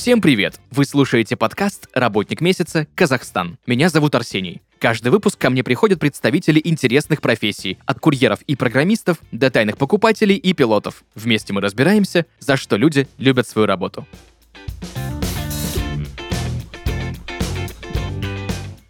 Всем 0.00 0.22
привет! 0.22 0.58
Вы 0.70 0.86
слушаете 0.86 1.36
подкаст 1.36 1.86
«Работник 1.92 2.40
месяца. 2.40 2.86
Казахстан». 2.94 3.58
Меня 3.66 3.90
зовут 3.90 4.14
Арсений. 4.14 4.62
Каждый 4.78 5.10
выпуск 5.10 5.38
ко 5.38 5.50
мне 5.50 5.62
приходят 5.62 6.00
представители 6.00 6.58
интересных 6.64 7.20
профессий, 7.20 7.76
от 7.84 8.00
курьеров 8.00 8.40
и 8.46 8.56
программистов 8.56 9.18
до 9.30 9.50
тайных 9.50 9.76
покупателей 9.76 10.36
и 10.36 10.54
пилотов. 10.54 11.04
Вместе 11.14 11.52
мы 11.52 11.60
разбираемся, 11.60 12.24
за 12.38 12.56
что 12.56 12.76
люди 12.76 13.08
любят 13.18 13.46
свою 13.46 13.66
работу. 13.66 14.06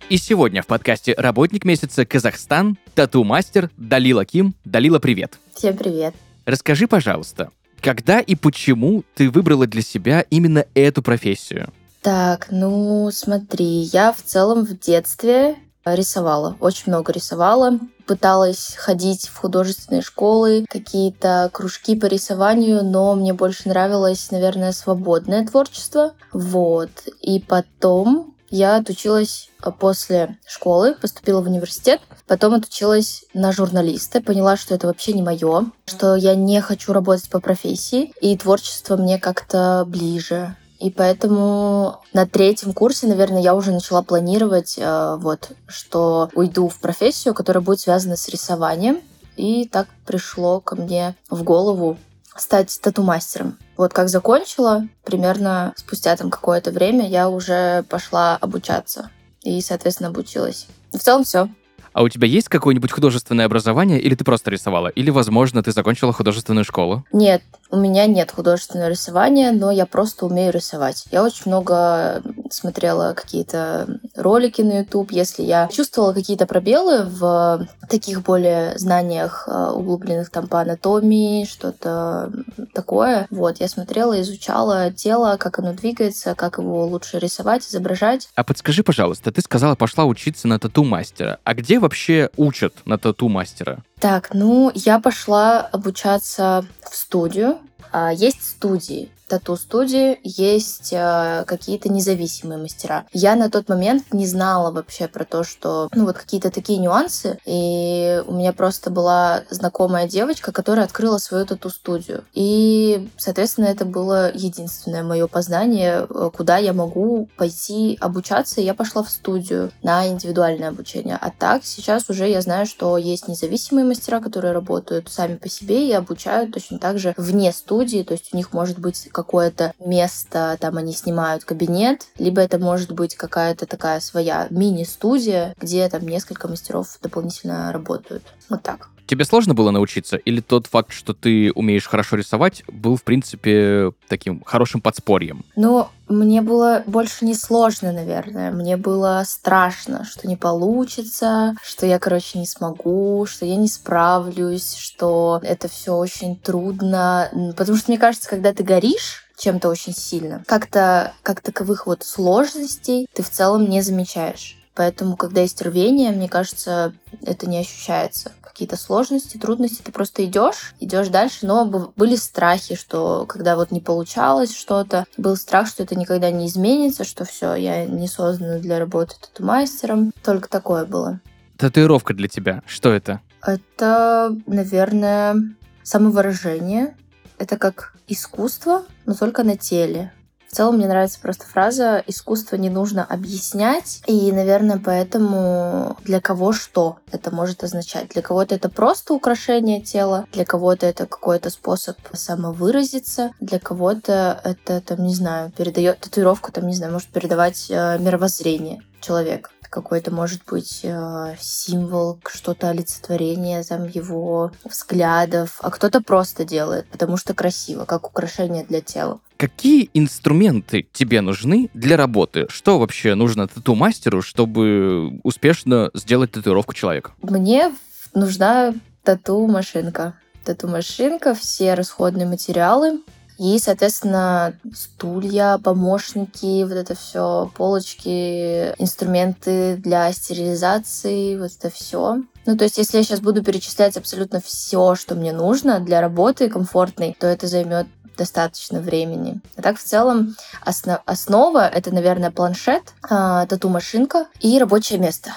И 0.09 0.17
сегодня 0.17 0.63
в 0.63 0.69
подкасте 0.69 1.17
«Работник 1.19 1.65
месяца. 1.65 2.07
Казахстан» 2.07 2.79
тату-мастер 2.95 3.73
Далила 3.77 4.25
Ким. 4.25 4.55
Далила, 4.65 5.01
привет! 5.01 5.41
Всем 5.57 5.77
привет! 5.77 6.15
Расскажи, 6.47 6.87
пожалуйста, 6.87 7.51
когда 7.81 8.21
и 8.21 8.35
почему 8.35 9.05
ты 9.15 9.31
выбрала 9.31 9.67
для 9.67 9.83
себя 9.83 10.25
именно 10.31 10.65
эту 10.75 11.03
профессию? 11.03 11.73
Так, 12.03 12.49
ну 12.51 13.11
смотри, 13.13 13.83
я 13.93 14.13
в 14.13 14.23
целом 14.23 14.65
в 14.65 14.79
детстве 14.79 15.57
рисовала, 15.85 16.57
очень 16.61 16.85
много 16.87 17.13
рисовала. 17.13 17.79
Пыталась 18.07 18.75
ходить 18.77 19.29
в 19.29 19.37
художественные 19.37 20.03
школы, 20.03 20.67
какие-то 20.69 21.49
кружки 21.53 21.95
по 21.95 22.07
рисованию, 22.07 22.85
но 22.85 23.15
мне 23.15 23.33
больше 23.33 23.69
нравилось, 23.69 24.31
наверное, 24.31 24.73
свободное 24.73 25.47
творчество. 25.47 26.15
Вот. 26.33 26.91
И 27.21 27.39
потом 27.39 28.35
я 28.51 28.77
отучилась 28.77 29.49
а, 29.61 29.71
после 29.71 30.39
школы, 30.47 30.95
поступила 30.95 31.41
в 31.41 31.47
университет, 31.47 32.01
потом 32.27 32.55
отучилась 32.55 33.25
на 33.33 33.53
журналиста, 33.53 34.21
поняла, 34.21 34.57
что 34.57 34.75
это 34.75 34.89
вообще 34.89 35.13
не 35.13 35.23
мое, 35.23 35.67
что 35.87 36.17
я 36.17 36.35
не 36.35 36.61
хочу 36.61 36.93
работать 36.93 37.31
по 37.31 37.41
профессии, 37.41 38.13
и 38.21 38.37
творчество 38.37 38.97
мне 38.97 39.19
как-то 39.19 39.85
ближе. 39.87 40.57
И 40.81 40.91
поэтому 40.91 42.01
на 42.15 42.27
третьем 42.27 42.73
курсе, 42.73 43.07
наверное, 43.07 43.43
я 43.43 43.55
уже 43.55 43.71
начала 43.71 44.03
планировать, 44.03 44.77
э, 44.79 45.17
вот, 45.21 45.51
что 45.67 46.31
уйду 46.35 46.69
в 46.69 46.81
профессию, 46.81 47.35
которая 47.35 47.63
будет 47.63 47.81
связана 47.81 48.17
с 48.17 48.29
рисованием. 48.29 49.01
И 49.37 49.69
так 49.69 49.89
пришло 50.07 50.61
ко 50.61 50.77
мне 50.77 51.15
в 51.29 51.43
голову 51.43 51.99
стать 52.37 52.79
тату-мастером. 52.81 53.59
Вот 53.77 53.93
как 53.93 54.09
закончила, 54.09 54.87
примерно 55.05 55.73
спустя 55.77 56.17
там 56.17 56.31
какое-то 56.31 56.71
время 56.71 57.09
я 57.09 57.29
уже 57.29 57.85
пошла 57.89 58.37
обучаться 58.37 59.11
и, 59.43 59.61
соответственно, 59.61 60.11
обучилась. 60.11 60.67
В 60.93 60.99
целом 60.99 61.25
все. 61.25 61.49
А 61.93 62.03
у 62.03 62.09
тебя 62.09 62.29
есть 62.29 62.49
какое-нибудь 62.49 62.93
художественное 62.93 63.47
образование, 63.47 64.01
или 64.01 64.15
ты 64.15 64.25
просто 64.25 64.51
рисовала? 64.51 64.89
Или, 64.89 65.11
возможно, 65.11 65.63
ты 65.63 65.73
закончила 65.73 66.13
художественную 66.13 66.65
школу? 66.65 67.05
Нет, 67.13 67.43
у 67.71 67.77
меня 67.77 68.07
нет 68.07 68.31
художественного 68.31 68.89
рисования, 68.89 69.53
но 69.53 69.71
я 69.71 69.87
просто 69.87 70.27
умею 70.27 70.53
рисовать. 70.53 71.05
Я 71.11 71.25
очень 71.25 71.45
много 71.47 72.23
смотрела 72.51 73.15
какие-то 73.15 74.01
ролики 74.17 74.63
на 74.63 74.81
YouTube. 74.81 75.13
Если 75.13 75.43
я 75.43 75.69
чувствовала 75.69 76.13
какие-то 76.13 76.47
пробелы 76.47 77.05
в 77.05 77.69
таких 77.89 78.23
более 78.23 78.77
знаниях 78.79 79.49
э, 79.49 79.71
углубленных 79.73 80.31
там 80.31 80.49
по 80.49 80.61
анатомии, 80.61 81.45
что-то 81.45 82.33
такое, 82.75 83.27
вот, 83.31 83.61
я 83.61 83.69
смотрела, 83.69 84.21
изучала 84.21 84.91
тело, 84.93 85.37
как 85.39 85.59
оно 85.59 85.73
двигается, 85.73 86.35
как 86.35 86.59
его 86.59 86.87
лучше 86.87 87.19
рисовать, 87.19 87.67
изображать. 87.67 88.29
А 88.35 88.45
подскажи, 88.45 88.83
пожалуйста, 88.83 89.33
ты 89.33 89.41
сказала, 89.41 89.75
пошла 89.75 90.05
учиться 90.05 90.49
на 90.49 90.59
тату-мастера. 90.59 91.39
А 91.45 91.55
где 91.55 91.79
вообще 91.79 92.31
учат 92.37 92.75
на 92.85 92.99
тату-мастера? 92.99 93.83
Так, 94.01 94.31
ну, 94.33 94.73
я 94.75 94.99
пошла 94.99 95.61
обучаться 95.61 96.65
в 96.91 96.97
студию. 96.97 97.59
А, 97.93 98.11
есть 98.13 98.43
студии, 98.43 99.11
тату-студии 99.31 100.19
есть 100.25 100.93
э, 100.93 101.45
какие-то 101.47 101.89
независимые 101.89 102.59
мастера. 102.59 103.07
Я 103.13 103.37
на 103.37 103.49
тот 103.49 103.69
момент 103.69 104.13
не 104.13 104.27
знала 104.27 104.73
вообще 104.73 105.07
про 105.07 105.25
то, 105.25 105.45
что 105.45 105.89
ну 105.95 106.05
вот 106.05 106.19
какие-то 106.19 106.51
такие 106.51 106.79
нюансы, 106.79 107.39
и 107.47 108.23
у 108.27 108.35
меня 108.35 108.53
просто 108.53 108.91
была 108.91 109.43
знакомая 109.49 110.09
девочка, 110.09 110.51
которая 110.53 110.85
открыла 110.85 111.19
свою 111.19 111.47
тату-студию. 111.47 112.25
И, 112.35 113.09
соответственно, 113.17 113.67
это 113.67 113.85
было 113.85 114.33
единственное 114.35 115.05
мое 115.05 115.29
познание, 115.29 116.07
э, 116.09 116.31
куда 116.37 116.59
я 116.59 116.73
могу 116.73 117.29
пойти 117.37 117.97
обучаться. 118.01 118.61
И 118.61 118.65
я 118.65 118.75
пошла 118.75 119.05
в 119.05 119.11
студию 119.11 119.71
на 119.83 120.09
индивидуальное 120.09 120.71
обучение. 120.71 121.17
А 121.21 121.31
так 121.31 121.65
сейчас 121.65 122.11
уже 122.11 122.29
я 122.29 122.41
знаю, 122.41 122.67
что 122.67 122.97
есть 122.97 123.29
независимые 123.29 123.85
мастера, 123.85 124.21
которые 124.21 124.53
работают 124.53 125.09
сами 125.09 125.37
по 125.37 125.49
себе 125.49 125.89
и 125.89 125.93
обучают 125.93 126.53
точно 126.53 126.81
так 126.81 126.99
же 126.99 127.15
вне 127.17 127.53
студии, 127.53 128.03
то 128.03 128.13
есть 128.13 128.31
у 128.33 128.37
них 128.37 128.53
может 128.53 128.81
быть 128.81 129.09
какое-то 129.23 129.75
место, 129.79 130.57
там 130.61 130.79
они 130.79 130.93
снимают 130.93 131.45
кабинет, 131.45 132.07
либо 132.19 132.41
это 132.41 132.59
может 132.59 132.93
быть 132.93 133.17
какая-то 133.17 133.67
такая 133.67 134.01
своя 134.01 134.47
мини-студия, 134.51 135.55
где 135.61 135.89
там 135.89 136.07
несколько 136.07 136.49
мастеров 136.49 136.99
дополнительно 137.03 137.71
работают. 137.73 138.23
Вот 138.49 138.63
так. 138.63 138.89
Тебе 139.11 139.25
сложно 139.25 139.55
было 139.55 139.73
научиться? 139.73 140.19
Или 140.19 140.41
тот 140.41 140.69
факт, 140.69 140.93
что 140.93 141.15
ты 141.15 141.51
умеешь 141.57 141.89
хорошо 141.89 142.15
рисовать, 142.15 142.63
был, 142.69 142.95
в 142.95 143.03
принципе, 143.03 143.91
таким 144.07 144.41
хорошим 144.45 144.81
подспорьем? 144.81 145.45
Ну, 145.57 145.89
мне 146.09 146.43
было 146.43 146.85
больше 146.87 147.25
не 147.25 147.35
сложно, 147.35 147.91
наверное. 147.91 148.53
Мне 148.53 148.77
было 148.77 149.25
страшно, 149.27 150.05
что 150.05 150.29
не 150.29 150.37
получится, 150.37 151.57
что 151.61 151.87
я, 151.87 151.99
короче, 151.99 152.39
не 152.39 152.47
смогу, 152.47 153.27
что 153.27 153.45
я 153.45 153.57
не 153.57 153.67
справлюсь, 153.67 154.77
что 154.77 155.41
это 155.43 155.67
все 155.67 155.97
очень 155.97 156.37
трудно. 156.37 157.31
Потому 157.57 157.79
что, 157.79 157.91
мне 157.91 157.99
кажется, 157.99 158.31
когда 158.31 158.53
ты 158.53 158.63
горишь, 158.63 159.25
чем-то 159.37 159.71
очень 159.71 159.93
сильно. 159.93 160.45
Как-то, 160.47 161.15
как 161.25 161.41
таковых 161.41 161.89
вот 161.89 162.05
сложностей 162.05 163.09
ты 163.13 163.25
в 163.25 163.31
целом 163.31 163.69
не 163.69 163.83
замечаешь. 163.83 164.57
Поэтому, 164.81 165.17
когда 165.17 165.41
есть 165.41 165.61
рвение, 165.63 166.11
мне 166.13 166.29
кажется, 166.29 166.95
это 167.23 167.49
не 167.49 167.59
ощущается. 167.59 168.33
Какие-то 168.61 168.77
сложности, 168.77 169.39
трудности, 169.39 169.81
ты 169.81 169.91
просто 169.91 170.23
идешь, 170.27 170.75
идешь 170.81 171.09
дальше, 171.09 171.47
но 171.47 171.65
были 171.97 172.15
страхи, 172.15 172.75
что 172.75 173.25
когда 173.27 173.57
вот 173.57 173.71
не 173.71 173.81
получалось 173.81 174.55
что-то, 174.55 175.07
был 175.17 175.37
страх, 175.37 175.67
что 175.67 175.83
это 175.83 175.95
никогда 175.95 176.31
не 176.31 176.47
изменится, 176.47 177.05
что 177.05 177.25
все, 177.25 177.55
я 177.55 177.87
не 177.87 178.07
создана 178.07 178.59
для 178.59 178.79
работы 178.79 179.15
тату-мастером. 179.19 180.13
Только 180.23 180.51
такое 180.51 180.85
было. 180.85 181.21
Татуировка 181.57 182.13
для 182.13 182.29
тебя, 182.29 182.63
что 182.67 182.93
это? 182.93 183.23
Это, 183.43 184.37
наверное, 184.47 185.37
самовыражение. 185.83 186.95
Это 187.39 187.57
как 187.57 187.95
искусство, 188.09 188.85
но 189.07 189.15
только 189.15 189.43
на 189.43 189.57
теле. 189.57 190.13
В 190.51 190.57
целом 190.57 190.77
мне 190.77 190.89
нравится 190.89 191.21
просто 191.21 191.47
фраза 191.47 192.03
«искусство 192.09 192.57
не 192.57 192.71
нужно 192.71 193.05
объяснять», 193.05 194.03
и, 194.07 194.33
наверное, 194.33 194.81
поэтому 194.85 195.97
для 196.03 196.21
кого 196.21 196.53
что 196.53 196.99
это 197.13 197.33
может 197.33 197.63
означать. 197.63 198.09
Для 198.09 198.23
кого-то 198.23 198.57
это 198.57 198.69
просто 198.69 199.15
украшение 199.15 199.81
тела, 199.81 200.27
для 200.33 200.45
кого-то 200.45 200.87
это 200.87 201.07
какой-то 201.07 201.51
способ 201.51 201.97
самовыразиться, 202.13 203.31
для 203.39 203.61
кого-то 203.61 204.41
это, 204.43 204.81
там, 204.81 205.05
не 205.05 205.15
знаю, 205.15 205.53
передает 205.53 206.01
татуировку, 206.01 206.51
там, 206.51 206.67
не 206.67 206.75
знаю, 206.75 206.93
может 206.95 207.09
передавать 207.11 207.67
э, 207.71 207.99
мировоззрение 208.01 208.83
человека 209.01 209.51
какой-то, 209.71 210.13
может 210.13 210.43
быть, 210.45 210.81
э, 210.83 211.37
символ, 211.41 212.19
что-то 212.29 212.69
олицетворение 212.69 213.63
там 213.63 213.87
его 213.87 214.53
взглядов, 214.65 215.59
а 215.61 215.71
кто-то 215.71 216.03
просто 216.03 216.45
делает, 216.45 216.87
потому 216.89 217.17
что 217.17 217.35
красиво, 217.35 217.85
как 217.85 218.09
украшение 218.09 218.65
для 218.65 218.81
тела. 218.81 219.21
Какие 219.37 219.89
инструменты 219.95 220.87
тебе 220.93 221.21
нужны 221.23 221.71
для 221.73 221.97
работы? 221.97 222.47
Что 222.51 222.79
вообще 222.79 223.15
нужно 223.15 223.49
тату-мастеру, 223.49 224.21
чтобы 224.21 225.21
успешно 225.23 225.91
сделать 225.95 226.33
татуировку 226.33 226.75
человека? 226.75 227.13
Мне 227.23 227.73
нужна 228.13 228.75
тату-машинка. 229.05 230.15
Тату-машинка, 230.45 231.35
все 231.35 231.75
расходные 231.75 232.27
материалы, 232.27 233.01
и, 233.41 233.59
соответственно, 233.59 234.55
стулья, 234.75 235.57
помощники, 235.57 236.63
вот 236.63 236.75
это 236.75 236.95
все, 236.95 237.51
полочки, 237.57 238.75
инструменты 238.79 239.77
для 239.77 240.13
стерилизации, 240.13 241.39
вот 241.39 241.51
это 241.59 241.71
все. 241.71 242.19
Ну, 242.45 242.57
то 242.59 242.65
есть, 242.65 242.77
если 242.77 242.99
я 242.99 243.03
сейчас 243.03 243.21
буду 243.21 243.43
перечислять 243.43 243.97
абсолютно 243.97 244.43
все, 244.43 244.95
что 244.95 245.15
мне 245.15 245.33
нужно 245.33 245.81
для 245.81 246.03
работы 246.03 246.51
комфортной, 246.51 247.17
то 247.19 247.27
это 247.27 247.47
займет 247.47 247.87
достаточно 248.19 248.79
времени. 248.79 249.41
А 249.57 249.63
так, 249.63 249.79
в 249.79 249.83
целом, 249.83 250.37
основ 250.61 251.01
основа— 251.07 251.67
это, 251.75 251.95
наверное, 251.95 252.31
планшет, 252.31 252.93
э, 253.05 253.47
тату-машинка 253.49 254.27
и 254.41 254.59
рабочее 254.59 254.99
место 254.99 255.31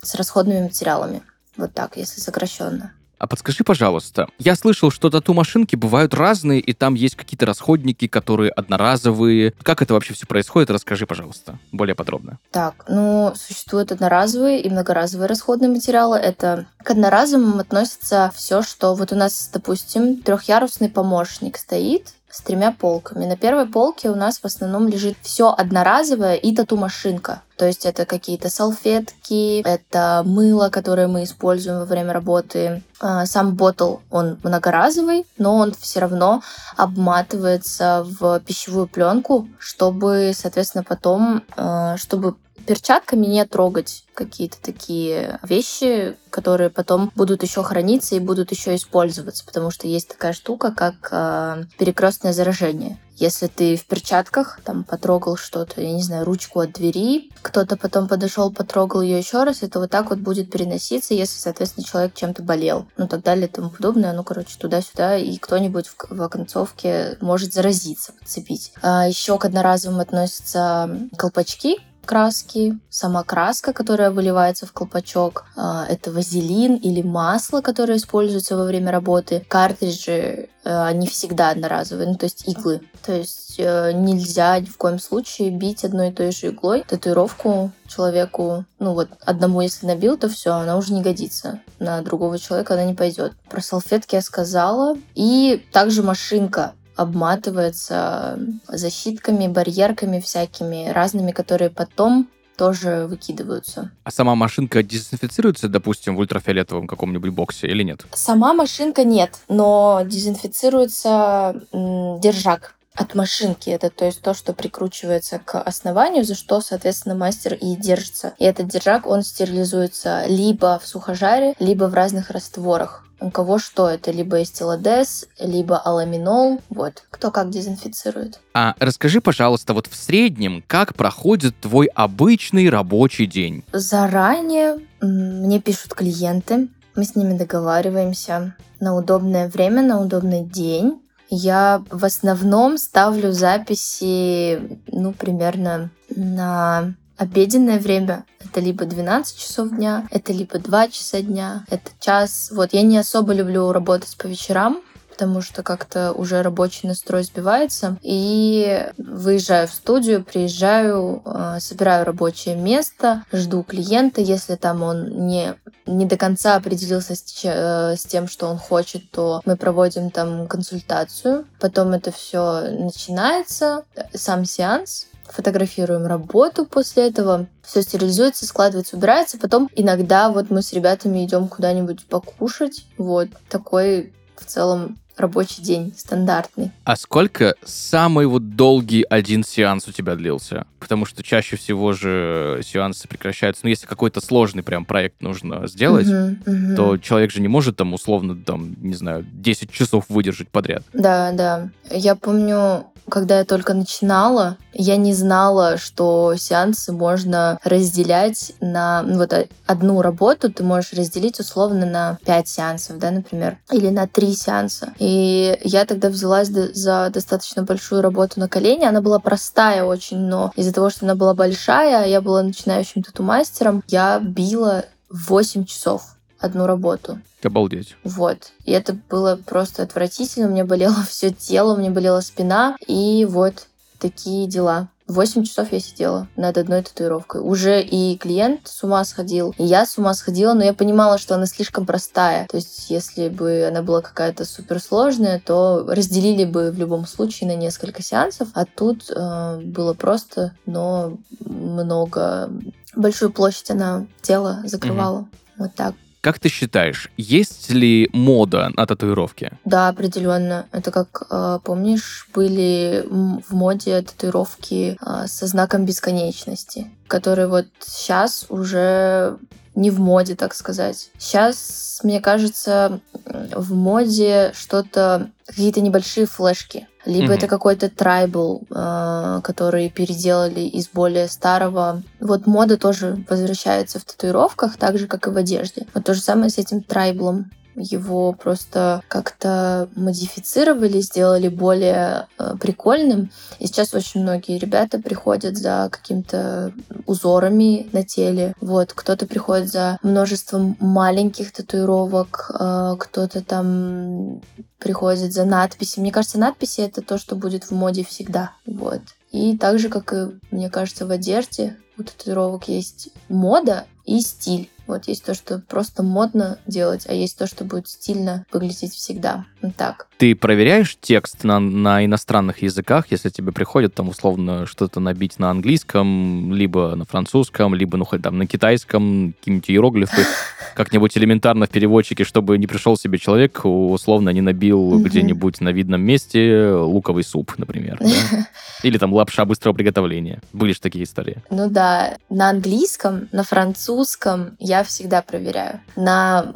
с 0.00 0.14
расходными 0.14 0.62
материалами. 0.62 1.22
Вот 1.58 1.74
так, 1.74 1.98
если 1.98 2.22
сокращенно. 2.22 2.94
А 3.24 3.26
подскажи, 3.26 3.64
пожалуйста, 3.64 4.28
я 4.38 4.54
слышал, 4.54 4.90
что 4.90 5.08
тату-машинки 5.08 5.76
бывают 5.76 6.12
разные, 6.12 6.60
и 6.60 6.74
там 6.74 6.92
есть 6.92 7.16
какие-то 7.16 7.46
расходники, 7.46 8.06
которые 8.06 8.50
одноразовые. 8.50 9.54
Как 9.62 9.80
это 9.80 9.94
вообще 9.94 10.12
все 10.12 10.26
происходит? 10.26 10.68
Расскажи, 10.68 11.06
пожалуйста, 11.06 11.58
более 11.72 11.94
подробно. 11.94 12.38
Так, 12.50 12.84
ну, 12.86 13.32
существуют 13.34 13.92
одноразовые 13.92 14.60
и 14.60 14.68
многоразовые 14.68 15.26
расходные 15.26 15.70
материалы. 15.70 16.18
Это 16.18 16.66
к 16.82 16.90
одноразовым 16.90 17.60
относится 17.60 18.30
все, 18.34 18.60
что 18.60 18.94
вот 18.94 19.10
у 19.10 19.16
нас, 19.16 19.48
допустим, 19.50 20.18
трехъярусный 20.18 20.90
помощник 20.90 21.56
стоит, 21.56 22.12
с 22.34 22.42
тремя 22.42 22.72
полками. 22.72 23.26
На 23.26 23.36
первой 23.36 23.64
полке 23.64 24.10
у 24.10 24.16
нас 24.16 24.40
в 24.40 24.44
основном 24.44 24.88
лежит 24.88 25.16
все 25.22 25.54
одноразовое 25.56 26.34
и 26.34 26.54
тату-машинка. 26.54 27.42
То 27.56 27.66
есть 27.66 27.86
это 27.86 28.04
какие-то 28.04 28.50
салфетки, 28.50 29.60
это 29.60 30.22
мыло, 30.24 30.70
которое 30.70 31.06
мы 31.06 31.24
используем 31.24 31.78
во 31.78 31.84
время 31.84 32.12
работы. 32.12 32.82
А, 33.00 33.26
сам 33.26 33.54
ботл, 33.54 33.96
он 34.10 34.38
многоразовый, 34.42 35.26
но 35.38 35.56
он 35.56 35.72
все 35.72 36.00
равно 36.00 36.42
обматывается 36.76 38.04
в 38.04 38.40
пищевую 38.40 38.88
пленку, 38.88 39.48
чтобы, 39.58 40.32
соответственно, 40.34 40.84
потом, 40.84 41.44
а, 41.56 41.96
чтобы 41.96 42.34
перчатками 42.64 43.26
не 43.26 43.44
трогать 43.44 44.04
какие-то 44.14 44.56
такие 44.60 45.38
вещи, 45.42 46.16
которые 46.30 46.70
потом 46.70 47.12
будут 47.14 47.42
еще 47.42 47.62
храниться 47.62 48.14
и 48.14 48.20
будут 48.20 48.50
еще 48.52 48.74
использоваться, 48.74 49.44
потому 49.44 49.70
что 49.70 49.86
есть 49.86 50.08
такая 50.08 50.32
штука, 50.32 50.72
как 50.72 51.08
э, 51.10 51.64
перекрестное 51.78 52.32
заражение. 52.32 52.98
Если 53.16 53.46
ты 53.46 53.76
в 53.76 53.86
перчатках 53.86 54.60
там 54.64 54.82
потрогал 54.82 55.36
что-то, 55.36 55.80
я 55.80 55.92
не 55.92 56.02
знаю, 56.02 56.24
ручку 56.24 56.60
от 56.60 56.72
двери, 56.72 57.30
кто-то 57.42 57.76
потом 57.76 58.08
подошел, 58.08 58.52
потрогал 58.52 59.02
ее 59.02 59.18
еще 59.18 59.44
раз, 59.44 59.62
это 59.62 59.78
вот 59.78 59.90
так 59.90 60.10
вот 60.10 60.18
будет 60.18 60.50
переноситься, 60.50 61.14
если, 61.14 61.38
соответственно, 61.38 61.86
человек 61.86 62.14
чем-то 62.14 62.42
болел, 62.42 62.86
ну 62.96 63.06
так 63.06 63.22
далее 63.22 63.46
и 63.46 63.50
тому 63.50 63.70
подобное, 63.70 64.12
ну 64.12 64.24
короче 64.24 64.58
туда-сюда, 64.58 65.16
и 65.16 65.36
кто-нибудь 65.36 65.86
в, 65.86 65.96
в 66.10 66.22
оконцовке 66.22 67.16
может 67.20 67.52
заразиться, 67.52 68.12
подцепить. 68.12 68.72
А 68.82 69.06
еще 69.06 69.38
к 69.38 69.44
одноразовым 69.44 70.00
относятся 70.00 71.08
колпачки, 71.16 71.78
краски, 72.04 72.78
сама 72.88 73.22
краска, 73.24 73.72
которая 73.72 74.10
выливается 74.10 74.66
в 74.66 74.72
колпачок, 74.72 75.44
а, 75.56 75.86
это 75.88 76.10
вазелин 76.10 76.76
или 76.76 77.02
масло, 77.02 77.60
которое 77.60 77.96
используется 77.96 78.56
во 78.56 78.64
время 78.64 78.92
работы, 78.92 79.44
картриджи, 79.48 80.10
э, 80.12 80.48
они 80.64 81.06
всегда 81.06 81.50
одноразовые, 81.50 82.08
ну 82.08 82.16
то 82.16 82.24
есть 82.24 82.46
иглы. 82.48 82.80
То 83.04 83.12
есть 83.12 83.56
э, 83.58 83.92
нельзя 83.92 84.58
ни 84.60 84.66
в 84.66 84.76
коем 84.76 84.98
случае 84.98 85.50
бить 85.50 85.84
одной 85.84 86.10
и 86.10 86.12
той 86.12 86.32
же 86.32 86.48
иглой 86.48 86.84
татуировку 86.86 87.72
человеку, 87.88 88.64
ну 88.78 88.94
вот 88.94 89.08
одному 89.24 89.60
если 89.60 89.86
набил, 89.86 90.16
то 90.16 90.28
все, 90.28 90.52
она 90.52 90.76
уже 90.76 90.92
не 90.92 91.02
годится. 91.02 91.60
На 91.78 92.02
другого 92.02 92.38
человека 92.38 92.74
она 92.74 92.84
не 92.84 92.94
пойдет. 92.94 93.32
Про 93.48 93.60
салфетки 93.60 94.14
я 94.14 94.22
сказала. 94.22 94.96
И 95.14 95.64
также 95.72 96.02
машинка 96.02 96.72
обматывается 96.96 98.38
защитками, 98.68 99.48
барьерками 99.48 100.20
всякими 100.20 100.90
разными, 100.90 101.32
которые 101.32 101.70
потом 101.70 102.28
тоже 102.56 103.06
выкидываются. 103.08 103.90
А 104.04 104.10
сама 104.10 104.34
машинка 104.34 104.82
дезинфицируется, 104.82 105.68
допустим, 105.68 106.16
в 106.16 106.20
ультрафиолетовом 106.20 106.86
каком-нибудь 106.86 107.30
боксе 107.30 107.66
или 107.66 107.82
нет? 107.82 108.04
Сама 108.12 108.54
машинка 108.54 109.04
нет, 109.04 109.40
но 109.48 110.02
дезинфицируется 110.04 111.62
держак 111.72 112.74
от 112.94 113.14
машинки. 113.14 113.70
Это 113.70 113.90
то 113.90 114.04
есть 114.04 114.22
то, 114.22 114.34
что 114.34 114.52
прикручивается 114.52 115.38
к 115.38 115.60
основанию, 115.60 116.24
за 116.24 116.34
что, 116.34 116.60
соответственно, 116.60 117.14
мастер 117.14 117.54
и 117.54 117.74
держится. 117.76 118.34
И 118.38 118.44
этот 118.44 118.68
держак, 118.68 119.06
он 119.06 119.22
стерилизуется 119.22 120.24
либо 120.26 120.78
в 120.78 120.86
сухожаре, 120.86 121.54
либо 121.58 121.84
в 121.84 121.94
разных 121.94 122.30
растворах 122.30 123.04
у 123.20 123.30
кого 123.30 123.58
что 123.58 123.88
это, 123.88 124.10
либо 124.10 124.42
эстилодес, 124.42 125.26
либо 125.40 125.78
аламинол, 125.78 126.60
вот, 126.68 127.04
кто 127.10 127.30
как 127.30 127.48
дезинфицирует. 127.48 128.40
А 128.52 128.74
расскажи, 128.78 129.22
пожалуйста, 129.22 129.72
вот 129.72 129.86
в 129.86 129.96
среднем, 129.96 130.62
как 130.66 130.94
проходит 130.94 131.58
твой 131.58 131.86
обычный 131.86 132.68
рабочий 132.68 133.26
день? 133.26 133.64
Заранее 133.72 134.78
мне 135.00 135.60
пишут 135.60 135.94
клиенты, 135.94 136.68
мы 136.96 137.04
с 137.04 137.16
ними 137.16 137.36
договариваемся 137.36 138.54
на 138.78 138.94
удобное 138.94 139.48
время, 139.48 139.82
на 139.82 140.00
удобный 140.00 140.44
день. 140.44 141.00
Я 141.28 141.82
в 141.90 142.04
основном 142.04 142.78
ставлю 142.78 143.32
записи, 143.32 144.78
ну, 144.86 145.12
примерно 145.12 145.90
на 146.14 146.94
обеденное 147.16 147.78
время 147.78 148.24
это 148.40 148.60
либо 148.60 148.84
12 148.84 149.36
часов 149.38 149.70
дня, 149.70 150.06
это 150.10 150.32
либо 150.32 150.58
2 150.58 150.88
часа 150.88 151.22
дня, 151.22 151.64
это 151.68 151.90
час. 151.98 152.50
Вот 152.52 152.72
я 152.72 152.82
не 152.82 152.98
особо 152.98 153.32
люблю 153.32 153.72
работать 153.72 154.16
по 154.16 154.26
вечерам, 154.26 154.80
потому 155.14 155.42
что 155.42 155.62
как-то 155.62 156.12
уже 156.12 156.42
рабочий 156.42 156.88
настрой 156.88 157.22
сбивается. 157.22 157.96
И 158.02 158.84
выезжаю 158.98 159.68
в 159.68 159.72
студию, 159.72 160.24
приезжаю, 160.24 161.22
э, 161.24 161.58
собираю 161.60 162.04
рабочее 162.04 162.56
место, 162.56 163.24
жду 163.32 163.62
клиента. 163.62 164.20
Если 164.20 164.56
там 164.56 164.82
он 164.82 165.26
не, 165.26 165.54
не 165.86 166.04
до 166.04 166.16
конца 166.16 166.56
определился 166.56 167.14
с, 167.14 167.44
э, 167.44 167.96
с 167.96 168.04
тем, 168.04 168.26
что 168.26 168.48
он 168.48 168.58
хочет, 168.58 169.08
то 169.12 169.40
мы 169.44 169.56
проводим 169.56 170.10
там 170.10 170.48
консультацию. 170.48 171.46
Потом 171.60 171.92
это 171.92 172.10
все 172.10 172.70
начинается, 172.70 173.84
сам 174.12 174.44
сеанс, 174.44 175.06
фотографируем 175.28 176.06
работу 176.06 176.66
после 176.66 177.06
этого, 177.08 177.46
все 177.62 177.82
стерилизуется, 177.82 178.46
складывается, 178.46 178.96
убирается, 178.96 179.38
потом 179.38 179.70
иногда 179.76 180.28
вот 180.30 180.50
мы 180.50 180.60
с 180.60 180.72
ребятами 180.72 181.24
идем 181.24 181.48
куда-нибудь 181.48 182.06
покушать, 182.06 182.84
вот 182.98 183.28
такой 183.48 184.12
в 184.36 184.44
целом 184.44 184.98
рабочий 185.16 185.62
день 185.62 185.94
стандартный. 185.96 186.70
А 186.84 186.96
сколько 186.96 187.54
самый 187.64 188.26
вот 188.26 188.56
долгий 188.56 189.04
один 189.08 189.44
сеанс 189.44 189.88
у 189.88 189.92
тебя 189.92 190.14
длился? 190.16 190.66
Потому 190.78 191.06
что 191.06 191.22
чаще 191.22 191.56
всего 191.56 191.92
же 191.92 192.60
сеансы 192.64 193.08
прекращаются. 193.08 193.62
Ну, 193.64 193.70
если 193.70 193.86
какой-то 193.86 194.20
сложный 194.20 194.62
прям 194.62 194.84
проект 194.84 195.22
нужно 195.22 195.66
сделать, 195.66 196.06
uh-huh, 196.06 196.44
uh-huh. 196.44 196.76
то 196.76 196.98
человек 196.98 197.30
же 197.30 197.40
не 197.40 197.48
может 197.48 197.76
там 197.76 197.94
условно, 197.94 198.36
там, 198.36 198.74
не 198.80 198.94
знаю, 198.94 199.24
10 199.32 199.70
часов 199.70 200.04
выдержать 200.08 200.48
подряд. 200.48 200.82
Да, 200.92 201.32
да. 201.32 201.70
Я 201.90 202.16
помню, 202.16 202.86
когда 203.08 203.38
я 203.38 203.44
только 203.44 203.74
начинала, 203.74 204.56
я 204.72 204.96
не 204.96 205.14
знала, 205.14 205.76
что 205.76 206.34
сеансы 206.36 206.92
можно 206.92 207.58
разделять 207.62 208.52
на 208.60 209.02
ну, 209.02 209.18
вот 209.18 209.32
одну 209.66 210.02
работу 210.02 210.52
ты 210.52 210.64
можешь 210.64 210.92
разделить 210.92 211.38
условно 211.38 211.86
на 211.86 212.18
5 212.24 212.48
сеансов, 212.48 212.98
да, 212.98 213.10
например, 213.10 213.58
или 213.70 213.88
на 213.88 214.06
3 214.06 214.34
сеанса. 214.34 214.94
И 215.04 215.58
я 215.62 215.84
тогда 215.84 216.08
взялась 216.08 216.48
за 216.48 217.10
достаточно 217.12 217.62
большую 217.62 218.00
работу 218.00 218.40
на 218.40 218.48
колени. 218.48 218.84
Она 218.84 219.02
была 219.02 219.18
простая 219.18 219.84
очень, 219.84 220.16
но 220.16 220.50
из-за 220.56 220.72
того, 220.72 220.88
что 220.88 221.04
она 221.04 221.14
была 221.14 221.34
большая, 221.34 222.08
я 222.08 222.22
была 222.22 222.42
начинающим 222.42 223.02
тату-мастером, 223.02 223.84
я 223.88 224.18
била 224.18 224.86
8 225.10 225.66
часов 225.66 226.16
одну 226.38 226.64
работу. 226.64 227.18
Обалдеть. 227.42 227.96
Вот. 228.02 228.52
И 228.64 228.72
это 228.72 228.96
было 229.10 229.36
просто 229.36 229.82
отвратительно. 229.82 230.48
Мне 230.48 230.64
болело 230.64 230.96
все 231.08 231.30
тело, 231.30 231.76
мне 231.76 231.90
болела 231.90 232.22
спина. 232.22 232.74
И 232.86 233.26
вот 233.28 233.66
такие 233.98 234.48
дела. 234.48 234.88
Восемь 235.06 235.44
часов 235.44 235.70
я 235.72 235.80
сидела 235.80 236.28
над 236.34 236.56
одной 236.56 236.82
татуировкой. 236.82 237.42
Уже 237.42 237.82
и 237.82 238.16
клиент 238.16 238.68
с 238.68 238.82
ума 238.84 239.04
сходил, 239.04 239.54
и 239.58 239.64
я 239.64 239.84
с 239.84 239.98
ума 239.98 240.14
сходила, 240.14 240.54
но 240.54 240.64
я 240.64 240.72
понимала, 240.72 241.18
что 241.18 241.34
она 241.34 241.44
слишком 241.44 241.84
простая. 241.84 242.46
То 242.48 242.56
есть, 242.56 242.88
если 242.88 243.28
бы 243.28 243.66
она 243.68 243.82
была 243.82 244.00
какая-то 244.00 244.46
суперсложная, 244.46 245.42
то 245.44 245.84
разделили 245.86 246.46
бы 246.46 246.70
в 246.70 246.78
любом 246.78 247.06
случае 247.06 247.48
на 247.48 247.56
несколько 247.56 248.02
сеансов. 248.02 248.48
А 248.54 248.64
тут 248.64 249.10
э, 249.10 249.60
было 249.62 249.92
просто, 249.92 250.56
но 250.64 251.18
много... 251.40 252.50
Большую 252.96 253.32
площадь 253.32 253.70
она 253.70 254.06
тело 254.22 254.62
закрывала. 254.64 255.18
Угу. 255.18 255.28
Вот 255.58 255.74
так. 255.74 255.94
Как 256.24 256.38
ты 256.38 256.48
считаешь, 256.48 257.10
есть 257.18 257.68
ли 257.68 258.08
мода 258.14 258.70
на 258.74 258.86
татуировки? 258.86 259.52
Да, 259.66 259.88
определенно. 259.88 260.64
Это 260.72 260.90
как, 260.90 261.26
э, 261.30 261.58
помнишь, 261.62 262.28
были 262.32 263.04
в 263.06 263.54
моде 263.54 264.00
татуировки 264.00 264.96
э, 264.98 265.26
со 265.26 265.46
знаком 265.46 265.84
бесконечности, 265.84 266.90
которые 267.08 267.46
вот 267.46 267.66
сейчас 267.78 268.46
уже 268.48 269.36
не 269.74 269.90
в 269.90 270.00
моде, 270.00 270.34
так 270.34 270.54
сказать. 270.54 271.10
Сейчас, 271.18 272.00
мне 272.02 272.22
кажется, 272.22 273.00
в 273.26 273.74
моде 273.74 274.52
что-то, 274.54 275.28
какие-то 275.44 275.82
небольшие 275.82 276.24
флешки. 276.24 276.88
Либо 277.06 277.32
mm-hmm. 277.32 277.36
это 277.36 277.46
какой-то 277.48 277.90
трайбл, 277.90 278.62
э, 278.70 279.40
который 279.42 279.90
переделали 279.90 280.60
из 280.60 280.88
более 280.88 281.28
старого. 281.28 282.02
Вот 282.20 282.46
мода 282.46 282.76
тоже 282.78 283.24
возвращается 283.28 283.98
в 283.98 284.04
татуировках, 284.04 284.76
так 284.76 284.98
же, 284.98 285.06
как 285.06 285.26
и 285.26 285.30
в 285.30 285.36
одежде. 285.36 285.86
Вот 285.92 286.04
то 286.04 286.14
же 286.14 286.20
самое 286.20 286.50
с 286.50 286.58
этим 286.58 286.82
трайблом 286.82 287.50
его 287.76 288.32
просто 288.32 289.02
как-то 289.08 289.88
модифицировали, 289.96 291.00
сделали 291.00 291.48
более 291.48 292.26
э, 292.38 292.54
прикольным. 292.60 293.30
И 293.58 293.66
сейчас 293.66 293.94
очень 293.94 294.22
многие 294.22 294.58
ребята 294.58 294.98
приходят 294.98 295.56
за 295.56 295.88
какими-то 295.90 296.72
узорами 297.06 297.88
на 297.92 298.04
теле. 298.04 298.54
Вот, 298.60 298.92
кто-то 298.92 299.26
приходит 299.26 299.70
за 299.70 299.98
множеством 300.02 300.76
маленьких 300.80 301.52
татуировок, 301.52 302.50
э, 302.58 302.96
кто-то 302.98 303.42
там 303.42 304.40
приходит 304.78 305.32
за 305.32 305.44
надписи. 305.44 306.00
Мне 306.00 306.12
кажется, 306.12 306.38
надписи 306.38 306.80
это 306.82 307.02
то, 307.02 307.18
что 307.18 307.36
будет 307.36 307.64
в 307.64 307.70
моде 307.70 308.04
всегда. 308.04 308.52
Вот. 308.66 309.00
И 309.32 309.56
так 309.56 309.78
же, 309.78 309.88
как 309.88 310.12
и, 310.12 310.28
мне 310.50 310.70
кажется, 310.70 311.06
в 311.06 311.10
одежде 311.10 311.76
у 311.98 312.02
татуировок 312.02 312.68
есть 312.68 313.08
мода 313.28 313.86
и 314.04 314.20
стиль. 314.20 314.70
Вот 314.86 315.08
есть 315.08 315.24
то, 315.24 315.34
что 315.34 315.58
просто 315.68 316.02
модно 316.02 316.58
делать, 316.66 317.06
а 317.08 317.14
есть 317.14 317.38
то, 317.38 317.46
что 317.46 317.64
будет 317.64 317.88
стильно 317.88 318.44
выглядеть 318.52 318.92
всегда. 318.92 319.46
Вот 319.62 319.76
так. 319.76 320.06
Ты 320.18 320.34
проверяешь 320.34 320.96
текст 321.00 321.44
на, 321.44 321.58
на 321.58 322.04
иностранных 322.04 322.62
языках, 322.62 323.06
если 323.10 323.30
тебе 323.30 323.52
приходит 323.52 323.94
там 323.94 324.08
условно 324.08 324.66
что-то 324.66 325.00
набить 325.00 325.38
на 325.38 325.50
английском, 325.50 326.52
либо 326.52 326.94
на 326.94 327.04
французском, 327.04 327.74
либо 327.74 327.96
ну 327.96 328.04
хоть 328.04 328.22
там 328.22 328.38
на 328.38 328.46
китайском, 328.46 329.34
какие-нибудь 329.38 329.70
иероглифы, 329.70 330.22
как-нибудь 330.74 331.16
элементарно 331.16 331.66
в 331.66 331.70
переводчике, 331.70 332.24
чтобы 332.24 332.58
не 332.58 332.66
пришел 332.66 332.96
себе 332.96 333.18
человек, 333.18 333.64
условно 333.64 334.30
не 334.30 334.40
набил 334.40 334.98
где-нибудь 335.00 335.60
на 335.60 335.70
видном 335.70 336.02
месте 336.02 336.72
луковый 336.72 337.24
суп, 337.24 337.54
например. 337.56 337.98
Или 338.82 338.98
там 338.98 339.12
лапша 339.12 339.44
быстрого 339.44 339.74
приготовления. 339.74 340.40
Были 340.52 340.72
же 340.72 340.80
такие 340.80 341.04
истории. 341.04 341.38
Ну 341.50 341.70
да, 341.70 342.18
на 342.28 342.50
английском, 342.50 343.28
на 343.32 343.44
французском 343.44 344.56
я 344.58 344.73
всегда 344.82 345.22
проверяю. 345.22 345.80
На 345.94 346.52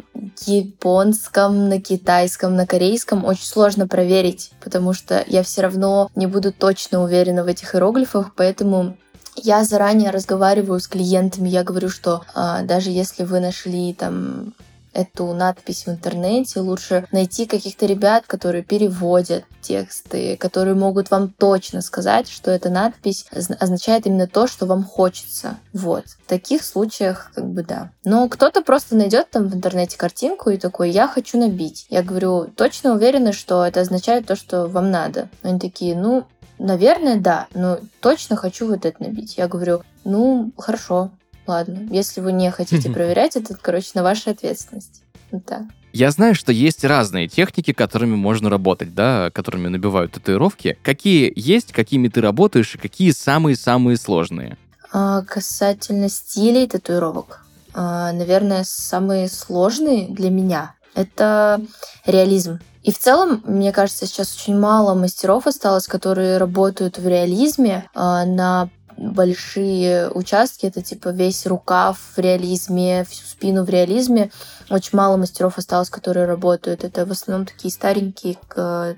японском, 0.47 1.69
на 1.69 1.81
китайском, 1.81 2.57
на 2.57 2.67
корейском 2.67 3.25
очень 3.25 3.45
сложно 3.45 3.87
проверить, 3.87 4.51
потому 4.63 4.93
что 4.93 5.25
я 5.27 5.43
все 5.43 5.63
равно 5.63 6.11
не 6.17 6.27
буду 6.27 6.53
точно 6.53 7.03
уверена 7.03 7.45
в 7.45 7.47
этих 7.47 7.75
иероглифах, 7.75 8.33
поэтому 8.35 8.97
я 9.37 9.63
заранее 9.65 10.11
разговариваю 10.11 10.81
с 10.81 10.89
клиентами, 10.89 11.49
я 11.49 11.63
говорю, 11.63 11.89
что 11.89 12.23
а, 12.35 12.63
даже 12.63 12.91
если 12.91 13.25
вы 13.25 13.41
нашли 13.41 13.95
там 13.95 14.55
эту 14.99 15.33
надпись 15.33 15.87
в 15.87 15.91
интернете, 15.91 16.61
лучше 16.61 17.07
найти 17.13 17.47
каких-то 17.47 17.87
ребят, 17.87 18.25
которые 18.27 18.65
переводят 18.65 19.45
тексты, 19.61 20.37
которые 20.37 20.75
могут 20.75 21.11
вам 21.11 21.31
точно 21.31 21.83
сказать, 21.83 22.29
что 22.29 22.51
эта 22.51 22.69
надпись 22.69 23.27
означает 23.31 24.07
именно 24.07 24.27
то, 24.27 24.47
что 24.47 24.67
вам 24.67 24.83
хочется. 24.83 25.59
Вот. 25.73 26.05
В 26.25 26.29
таких 26.29 26.65
случаях, 26.65 27.31
как 27.35 27.47
бы 27.47 27.63
да. 27.63 27.91
Но 28.05 28.29
кто-то 28.29 28.63
просто 28.63 28.97
найдет 28.97 29.31
там 29.31 29.49
в 29.49 29.55
интернете 29.55 29.97
картинку 29.97 30.51
и 30.51 30.57
такой, 30.57 30.91
я 30.91 31.07
хочу 31.07 31.39
набить. 31.39 31.87
Я 31.91 32.03
говорю, 32.03 32.47
точно 32.57 32.95
уверена, 32.95 33.33
что 33.33 33.65
это 33.65 33.81
означает 33.81 34.27
то, 34.27 34.35
что 34.35 34.67
вам 34.67 34.91
надо. 34.91 35.29
Они 35.43 35.59
такие, 35.59 35.97
ну, 35.97 36.25
Наверное, 36.61 37.21
да, 37.21 37.47
но 37.55 37.79
точно 38.01 38.35
хочу 38.35 38.67
вот 38.67 38.85
это 38.85 39.01
набить. 39.01 39.39
Я 39.39 39.47
говорю, 39.47 39.83
ну, 40.03 40.51
хорошо, 40.59 41.13
Ладно, 41.49 41.89
если 41.91 42.21
вы 42.21 42.33
не 42.33 42.51
хотите 42.51 42.91
проверять, 42.93 43.35
это, 43.35 43.57
короче, 43.61 43.91
на 43.95 44.03
вашей 44.03 44.33
ответственности. 44.33 45.01
Вот 45.33 45.45
так. 45.47 45.63
Я 45.95 46.11
знаю, 46.11 46.35
что 46.35 46.53
есть 46.53 46.85
разные 46.85 47.27
техники, 47.27 47.73
которыми 47.73 48.15
можно 48.15 48.51
работать, 48.51 48.95
да, 48.95 49.31
которыми 49.33 49.69
набивают 49.69 50.13
татуировки. 50.13 50.79
Какие 50.83 51.33
есть, 51.35 51.73
какими 51.73 52.09
ты 52.09 52.21
работаешь, 52.21 52.75
и 52.75 52.79
какие 52.79 53.11
самые-самые 53.11 53.97
сложные? 53.97 54.59
А, 54.93 55.23
касательно 55.23 56.11
стилей 56.11 56.69
татуировок, 56.69 57.45
а, 57.75 58.13
наверное, 58.13 58.65
самые 58.65 59.29
сложные 59.29 60.09
для 60.09 60.31
меня— 60.31 60.75
это 60.95 61.63
реализм. 62.05 62.59
И 62.83 62.93
в 62.93 62.99
целом, 62.99 63.43
мне 63.45 63.73
кажется, 63.73 64.07
сейчас 64.07 64.35
очень 64.35 64.59
мало 64.59 64.95
мастеров 64.95 65.47
осталось, 65.47 65.87
которые 65.87 66.37
работают 66.37 66.99
в 66.99 67.09
реализме 67.09 67.89
а, 67.95 68.25
на 68.25 68.71
большие 68.99 70.11
участки, 70.11 70.67
это 70.67 70.83
типа 70.83 71.11
весь 71.11 71.47
рукав 71.47 71.99
в 72.17 72.19
реализме, 72.19 73.05
всю 73.09 73.25
спину 73.27 73.65
в 73.65 73.71
реализме. 73.71 74.31
Очень 74.71 74.97
мало 74.99 75.17
мастеров 75.17 75.57
осталось, 75.57 75.89
которые 75.89 76.27
работают. 76.27 76.85
Это 76.85 77.07
в 77.07 77.13
основном 77.13 77.47
такие 77.47 77.73
старенькие, 77.73 78.37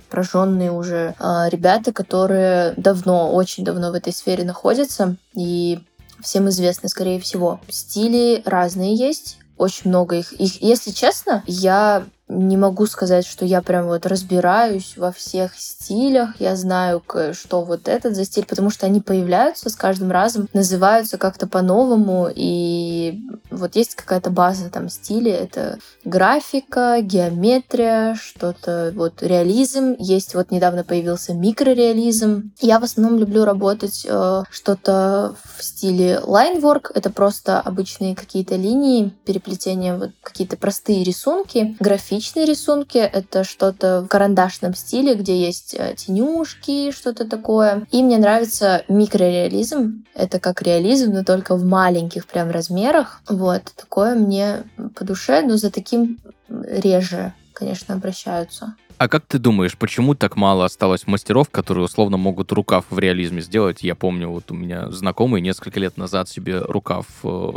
прожженные 0.09 0.73
уже 0.73 1.15
а, 1.19 1.49
ребята, 1.49 1.93
которые 1.93 2.75
давно, 2.77 3.33
очень 3.33 3.65
давно 3.65 3.91
в 3.91 3.95
этой 3.95 4.13
сфере 4.13 4.45
находятся. 4.45 5.17
И 5.35 5.81
всем 6.23 6.49
известны, 6.49 6.89
скорее 6.89 7.21
всего. 7.21 7.61
Стили 7.69 8.43
разные 8.45 8.95
есть 8.95 9.39
очень 9.61 9.91
много 9.91 10.17
их. 10.17 10.33
их. 10.33 10.63
Если 10.63 10.91
честно, 10.91 11.45
я 11.47 12.05
не 12.31 12.57
могу 12.57 12.87
сказать, 12.87 13.27
что 13.27 13.45
я 13.45 13.61
прям 13.61 13.87
вот 13.87 14.07
разбираюсь 14.07 14.95
во 14.97 15.11
всех 15.11 15.57
стилях, 15.57 16.41
я 16.41 16.55
знаю, 16.57 17.03
что 17.33 17.63
вот 17.63 17.89
этот 17.89 18.15
за 18.15 18.25
стиль, 18.25 18.47
потому 18.47 18.71
что 18.71 18.87
они 18.87 19.01
появляются 19.01 19.69
с 19.69 19.75
каждым 19.75 20.13
разом, 20.13 20.49
называются 20.53 21.19
как-то 21.19 21.47
по-новому, 21.47 22.29
и 22.33 23.21
вот 23.51 23.75
есть 23.75 23.97
какая-то 23.97 24.31
база 24.31 24.71
там 24.71 24.89
стилей, 24.89 25.33
это 25.33 25.79
графика, 26.05 26.99
геометрия, 27.03 28.15
что-то 28.15 28.93
вот 28.95 29.23
реализм, 29.23 29.97
есть 29.99 30.35
вот 30.35 30.53
недавно 30.53 30.85
появился 30.85 31.35
микрореализм. 31.35 32.53
Я 32.61 32.79
в 32.79 32.85
основном 32.85 33.19
люблю 33.19 33.45
работать 33.45 34.07
э, 34.09 34.43
что-то 34.51 35.35
в 35.57 35.65
стиле 35.65 36.21
linework, 36.23 36.93
это 36.95 37.11
просто 37.11 37.61
обычные 37.61 38.15
какие-то 38.15 38.55
линии, 38.55 39.13
переплетения, 39.25 39.97
вот 39.97 40.11
какие-то 40.23 40.57
простые 40.57 41.03
рисунки, 41.03 41.77
графические 41.81 42.20
личные 42.21 42.45
рисунки. 42.45 42.99
Это 42.99 43.45
что-то 43.45 44.03
в 44.03 44.09
карандашном 44.09 44.75
стиле, 44.75 45.15
где 45.15 45.41
есть 45.41 45.75
э, 45.75 45.95
тенюшки, 45.97 46.91
что-то 46.91 47.27
такое. 47.27 47.87
И 47.91 48.03
мне 48.03 48.19
нравится 48.19 48.85
микрореализм. 48.89 50.05
Это 50.15 50.39
как 50.39 50.61
реализм, 50.61 51.13
но 51.13 51.25
только 51.25 51.57
в 51.57 51.65
маленьких 51.65 52.27
прям 52.27 52.51
размерах. 52.51 53.23
Вот. 53.27 53.63
Такое 53.75 54.15
мне 54.15 54.65
по 54.95 55.05
душе, 55.07 55.41
но 55.41 55.57
за 55.57 55.71
таким 55.71 56.19
реже, 56.51 57.33
конечно, 57.55 57.95
обращаются. 57.95 58.75
А 58.99 59.09
как 59.09 59.25
ты 59.25 59.39
думаешь, 59.39 59.79
почему 59.79 60.15
так 60.15 60.37
мало 60.37 60.67
осталось 60.67 61.07
мастеров, 61.07 61.49
которые 61.49 61.87
условно 61.87 62.19
могут 62.19 62.53
рукав 62.53 62.85
в 62.91 62.99
реализме 62.99 63.41
сделать? 63.41 63.83
Я 63.83 63.95
помню, 63.95 64.29
вот 64.29 64.51
у 64.51 64.55
меня 64.55 64.91
знакомый 64.91 65.41
несколько 65.41 65.81
лет 65.81 65.97
назад 65.97 66.29
себе 66.29 66.59
рукав 66.59 67.07
э, 67.25 67.51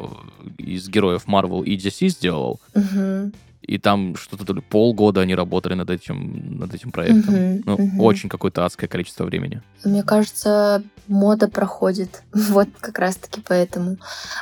из 0.57 0.87
героев 0.87 1.23
Marvel 1.27 1.65
и 1.65 1.75
DC 1.75 2.07
сделал. 2.07 2.61
Угу 2.73 3.33
и 3.65 3.77
там 3.77 4.15
что-то 4.15 4.45
то 4.45 4.53
ли 4.53 4.61
полгода 4.61 5.21
они 5.21 5.35
работали 5.35 5.73
над 5.73 5.89
этим, 5.89 6.59
над 6.59 6.73
этим 6.73 6.91
проектом. 6.91 7.33
Uh-huh, 7.33 7.63
ну, 7.65 7.75
uh-huh. 7.75 7.99
очень 7.99 8.29
какое-то 8.29 8.65
адское 8.65 8.89
количество 8.89 9.23
времени. 9.23 9.61
Мне 9.83 10.03
кажется, 10.03 10.83
мода 11.07 11.47
проходит. 11.47 12.23
вот 12.33 12.67
как 12.79 12.99
раз-таки 12.99 13.41
поэтому. 13.45 13.97